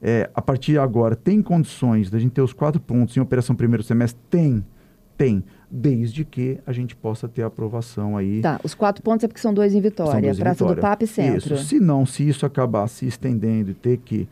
é, 0.00 0.30
a 0.34 0.40
partir 0.40 0.72
de 0.72 0.78
agora? 0.78 1.16
Tem 1.16 1.42
condições 1.42 2.08
da 2.08 2.18
gente 2.18 2.32
ter 2.32 2.42
os 2.42 2.52
quatro 2.52 2.80
pontos 2.80 3.16
em 3.16 3.20
operação 3.20 3.56
primeiro 3.56 3.82
semestre? 3.82 4.20
Tem, 4.30 4.64
tem. 5.16 5.42
Desde 5.76 6.24
que 6.24 6.58
a 6.64 6.72
gente 6.72 6.94
possa 6.94 7.26
ter 7.26 7.42
a 7.42 7.46
aprovação 7.46 8.16
aí. 8.16 8.40
Tá, 8.40 8.60
os 8.62 8.74
quatro 8.74 9.02
pontos 9.02 9.24
é 9.24 9.26
porque 9.26 9.40
são 9.40 9.52
dois 9.52 9.74
em 9.74 9.80
Vitória, 9.80 10.20
dois 10.20 10.38
Praça 10.38 10.62
em 10.62 10.68
Vitória. 10.68 10.76
do 10.76 10.80
PAP 10.80 11.02
e 11.02 11.06
Centro. 11.08 11.54
Isso, 11.56 11.64
se 11.64 11.80
não, 11.80 12.06
se 12.06 12.28
isso 12.28 12.46
acabar 12.46 12.86
se 12.86 13.06
estendendo 13.06 13.72
e 13.72 13.74
ter 13.74 13.96
que 13.98 14.28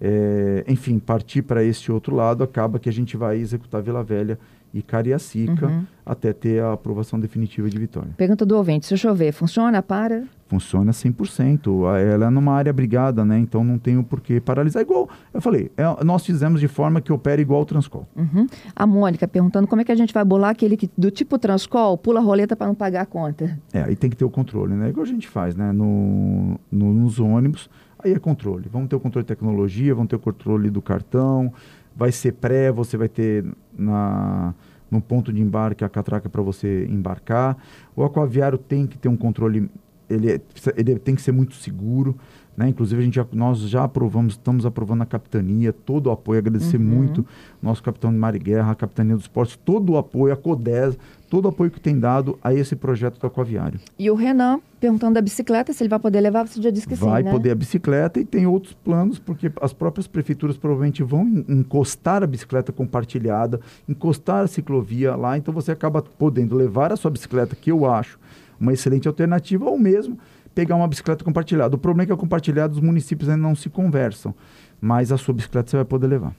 é, 0.00 0.64
enfim, 0.68 0.98
partir 0.98 1.42
para 1.42 1.62
esse 1.62 1.90
outro 1.90 2.14
lado, 2.14 2.42
acaba 2.42 2.78
que 2.78 2.88
a 2.88 2.92
gente 2.92 3.16
vai 3.16 3.38
executar 3.38 3.82
Vila 3.82 4.02
Velha 4.02 4.38
e 4.72 4.82
Cariacica 4.82 5.66
uhum. 5.66 5.84
até 6.04 6.32
ter 6.32 6.62
a 6.62 6.72
aprovação 6.72 7.18
definitiva 7.18 7.68
de 7.68 7.78
Vitória. 7.78 8.10
Pergunta 8.16 8.44
do 8.44 8.56
ouvinte, 8.56 8.86
se 8.86 8.94
eu 8.94 8.98
chover, 8.98 9.32
funciona 9.32 9.82
para? 9.82 10.24
Funciona 10.48 10.92
100%. 10.92 11.66
Ela 11.98 12.26
é 12.26 12.30
numa 12.30 12.52
área 12.52 12.72
brigada, 12.72 13.24
né? 13.24 13.38
Então 13.38 13.64
não 13.64 13.78
tem 13.78 13.98
o 13.98 14.04
porquê 14.04 14.40
paralisar. 14.40 14.82
Igual, 14.82 15.08
eu 15.34 15.40
falei, 15.40 15.72
é, 15.76 16.04
nós 16.04 16.24
fizemos 16.24 16.60
de 16.60 16.68
forma 16.68 17.00
que 17.00 17.12
opere 17.12 17.42
igual 17.42 17.62
o 17.62 17.64
Transcol. 17.64 18.06
Uhum. 18.14 18.46
A 18.74 18.86
Mônica 18.86 19.26
perguntando 19.26 19.66
como 19.66 19.82
é 19.82 19.84
que 19.84 19.90
a 19.90 19.96
gente 19.96 20.14
vai 20.14 20.24
bolar 20.24 20.50
aquele 20.50 20.76
que, 20.76 20.88
do 20.96 21.10
tipo 21.10 21.38
Transcol, 21.38 21.98
pula 21.98 22.20
a 22.20 22.22
roleta 22.22 22.54
para 22.54 22.68
não 22.68 22.74
pagar 22.74 23.02
a 23.02 23.06
conta. 23.06 23.58
É, 23.72 23.82
aí 23.82 23.96
tem 23.96 24.08
que 24.08 24.16
ter 24.16 24.24
o 24.24 24.30
controle, 24.30 24.74
né? 24.74 24.90
Igual 24.90 25.04
a 25.04 25.08
gente 25.08 25.26
faz, 25.26 25.56
né? 25.56 25.72
No, 25.72 26.60
no 26.70 26.92
nos 26.92 27.18
ônibus 27.18 27.68
Aí 28.06 28.12
é 28.12 28.18
controle. 28.18 28.68
Vamos 28.70 28.88
ter 28.88 28.96
o 28.96 29.00
controle 29.00 29.24
de 29.24 29.28
tecnologia, 29.28 29.94
vamos 29.94 30.08
ter 30.08 30.16
o 30.16 30.20
controle 30.20 30.70
do 30.70 30.80
cartão, 30.80 31.52
vai 31.96 32.12
ser 32.12 32.32
pré, 32.32 32.70
você 32.70 32.96
vai 32.96 33.08
ter 33.08 33.44
na, 33.76 34.54
no 34.90 35.00
ponto 35.00 35.32
de 35.32 35.40
embarque 35.40 35.84
a 35.84 35.88
catraca 35.88 36.28
para 36.28 36.42
você 36.42 36.86
embarcar. 36.86 37.56
O 37.96 38.04
aquaviário 38.04 38.58
tem 38.58 38.86
que 38.86 38.98
ter 38.98 39.08
um 39.08 39.16
controle, 39.16 39.70
ele, 40.08 40.32
é, 40.32 40.40
ele 40.76 40.98
tem 40.98 41.14
que 41.14 41.22
ser 41.22 41.32
muito 41.32 41.54
seguro. 41.54 42.16
Né? 42.56 42.68
Inclusive, 42.68 43.00
a 43.00 43.04
gente 43.04 43.14
já, 43.14 43.26
nós 43.32 43.60
já 43.60 43.84
aprovamos, 43.84 44.34
estamos 44.34 44.64
aprovando 44.64 45.02
a 45.02 45.06
capitania, 45.06 45.72
todo 45.72 46.06
o 46.06 46.10
apoio, 46.10 46.38
agradecer 46.38 46.78
uhum. 46.78 46.84
muito 46.84 47.26
nosso 47.60 47.82
capitão 47.82 48.10
de 48.10 48.18
Mar 48.18 48.34
e 48.34 48.38
Guerra, 48.38 48.72
a 48.72 48.74
capitania 48.74 49.14
dos 49.14 49.28
portos, 49.28 49.56
todo 49.62 49.92
o 49.92 49.98
apoio, 49.98 50.32
a 50.32 50.36
CODES, 50.36 50.98
todo 51.28 51.46
o 51.46 51.48
apoio 51.48 51.70
que 51.70 51.80
tem 51.80 51.98
dado 51.98 52.38
a 52.42 52.54
esse 52.54 52.76
projeto 52.76 53.18
do 53.18 53.26
aquaviário. 53.26 53.80
E 53.98 54.10
o 54.10 54.14
Renan 54.14 54.60
perguntando 54.78 55.14
da 55.14 55.20
bicicleta, 55.20 55.72
se 55.72 55.82
ele 55.82 55.88
vai 55.88 55.98
poder 55.98 56.20
levar, 56.20 56.46
você 56.46 56.60
já 56.60 56.70
disse 56.70 56.86
que 56.86 56.94
vai 56.94 57.06
sim, 57.06 57.12
Vai 57.12 57.22
né? 57.22 57.30
poder 57.30 57.50
a 57.50 57.54
bicicleta 57.54 58.20
e 58.20 58.24
tem 58.24 58.46
outros 58.46 58.74
planos, 58.74 59.18
porque 59.18 59.50
as 59.60 59.72
próprias 59.72 60.06
prefeituras 60.06 60.56
provavelmente 60.56 61.02
vão 61.02 61.44
encostar 61.48 62.22
a 62.22 62.26
bicicleta 62.26 62.72
compartilhada, 62.72 63.60
encostar 63.88 64.44
a 64.44 64.46
ciclovia 64.46 65.16
lá, 65.16 65.36
então 65.36 65.52
você 65.52 65.72
acaba 65.72 66.02
podendo 66.02 66.54
levar 66.54 66.92
a 66.92 66.96
sua 66.96 67.10
bicicleta, 67.10 67.56
que 67.56 67.70
eu 67.70 67.86
acho 67.86 68.18
uma 68.60 68.72
excelente 68.72 69.08
alternativa, 69.08 69.64
ou 69.64 69.78
mesmo 69.78 70.18
pegar 70.54 70.76
uma 70.76 70.88
bicicleta 70.88 71.24
compartilhada. 71.24 71.74
O 71.74 71.78
problema 71.78 72.04
é 72.04 72.06
que 72.06 72.12
a 72.12 72.16
compartilhada 72.16 72.72
os 72.72 72.80
municípios 72.80 73.28
ainda 73.28 73.42
não 73.42 73.54
se 73.54 73.68
conversam, 73.68 74.34
mas 74.80 75.12
a 75.12 75.18
sua 75.18 75.34
bicicleta 75.34 75.70
você 75.70 75.76
vai 75.76 75.84
poder 75.84 76.06
levar. 76.06 76.34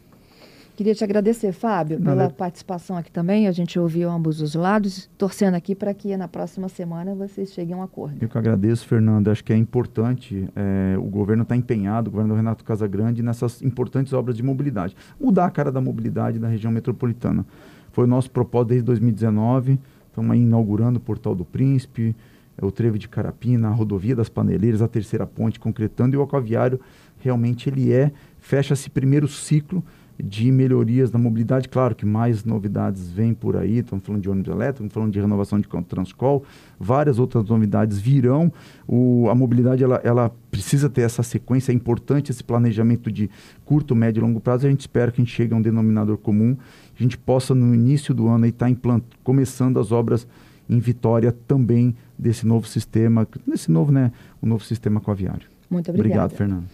Queria 0.77 0.93
te 0.93 1.03
agradecer, 1.03 1.51
Fábio, 1.53 1.99
pela 1.99 2.13
Valeu. 2.13 2.29
participação 2.29 2.97
aqui 2.97 3.11
também. 3.11 3.47
A 3.47 3.51
gente 3.51 3.79
ouviu 3.79 4.11
ambos 4.11 4.41
os 4.41 4.53
lados, 4.53 5.09
torcendo 5.17 5.55
aqui 5.55 5.73
para 5.73 5.91
que 5.91 6.15
na 6.15 6.27
próxima 6.27 6.69
semana 6.69 7.15
vocês 7.15 7.51
cheguem 7.51 7.73
a 7.73 7.77
um 7.77 7.81
acordo. 7.81 8.17
Eu 8.21 8.29
que 8.29 8.37
agradeço, 8.37 8.87
Fernando. 8.87 9.29
Acho 9.29 9.43
que 9.43 9.51
é 9.51 9.57
importante, 9.57 10.47
é, 10.55 10.95
o 10.95 11.05
governo 11.05 11.41
está 11.41 11.55
empenhado, 11.55 12.09
o 12.09 12.11
governo 12.11 12.35
do 12.35 12.37
Renato 12.37 12.63
Casagrande, 12.63 13.23
nessas 13.23 13.59
importantes 13.63 14.13
obras 14.13 14.37
de 14.37 14.43
mobilidade. 14.43 14.95
Mudar 15.19 15.45
a 15.45 15.49
cara 15.49 15.71
da 15.71 15.81
mobilidade 15.81 16.37
da 16.37 16.47
região 16.47 16.71
metropolitana. 16.71 17.43
Foi 17.91 18.03
o 18.03 18.07
nosso 18.07 18.29
propósito 18.29 18.69
desde 18.69 18.85
2019. 18.85 19.79
Estamos 20.09 20.29
aí 20.29 20.41
inaugurando 20.43 20.99
o 20.99 21.01
Portal 21.01 21.33
do 21.33 21.43
Príncipe, 21.43 22.15
é 22.55 22.63
o 22.63 22.69
trevo 22.69 22.99
de 22.99 23.07
Carapina, 23.07 23.69
a 23.69 23.71
rodovia 23.71 24.15
das 24.15 24.29
Paneleiras, 24.29 24.83
a 24.83 24.87
terceira 24.87 25.25
ponte, 25.25 25.59
concretando, 25.59 26.15
e 26.15 26.19
o 26.19 26.21
aquaviário 26.21 26.79
realmente 27.17 27.67
ele 27.67 27.91
é, 27.91 28.11
fecha 28.39 28.75
esse 28.75 28.91
primeiro 28.91 29.27
ciclo 29.27 29.83
de 30.21 30.51
melhorias 30.51 31.11
da 31.11 31.19
mobilidade. 31.19 31.69
Claro 31.69 31.95
que 31.95 32.05
mais 32.05 32.43
novidades 32.43 33.09
vêm 33.09 33.33
por 33.33 33.55
aí, 33.55 33.79
estamos 33.79 34.05
falando 34.05 34.21
de 34.21 34.29
ônibus 34.29 34.51
elétrico, 34.51 34.75
estamos 34.75 34.93
falando 34.93 35.13
de 35.13 35.19
renovação 35.19 35.59
de 35.59 35.67
Transcol, 35.87 36.43
várias 36.79 37.19
outras 37.19 37.47
novidades 37.47 37.99
virão. 37.99 38.51
O, 38.87 39.27
a 39.29 39.35
mobilidade 39.35 39.83
ela, 39.83 40.01
ela 40.03 40.31
precisa 40.49 40.89
ter 40.89 41.01
essa 41.01 41.21
sequência, 41.21 41.71
é 41.71 41.75
importante 41.75 42.31
esse 42.31 42.43
planejamento 42.43 43.11
de 43.11 43.29
curto, 43.63 43.95
médio 43.95 44.19
e 44.19 44.23
longo 44.23 44.39
prazo. 44.39 44.65
A 44.65 44.69
gente 44.69 44.81
espera 44.81 45.11
que 45.11 45.21
a 45.21 45.23
gente 45.23 45.33
chegue 45.33 45.53
a 45.53 45.57
um 45.57 45.61
denominador 45.61 46.17
comum, 46.17 46.57
a 46.97 47.01
gente 47.01 47.17
possa 47.17 47.53
no 47.53 47.75
início 47.75 48.13
do 48.13 48.27
ano 48.27 48.45
estar 48.45 48.73
tá 48.73 49.01
começando 49.23 49.79
as 49.79 49.91
obras 49.91 50.27
em 50.69 50.79
Vitória 50.79 51.31
também 51.47 51.95
desse 52.17 52.45
novo 52.45 52.67
sistema, 52.67 53.27
nesse 53.45 53.71
novo, 53.71 53.91
né, 53.91 54.11
o 54.41 54.45
novo 54.45 54.63
sistema 54.63 54.99
aquaviário. 54.99 55.47
Muito 55.69 55.89
obrigada. 55.89 56.25
Obrigado, 56.25 56.37
Fernando. 56.37 56.65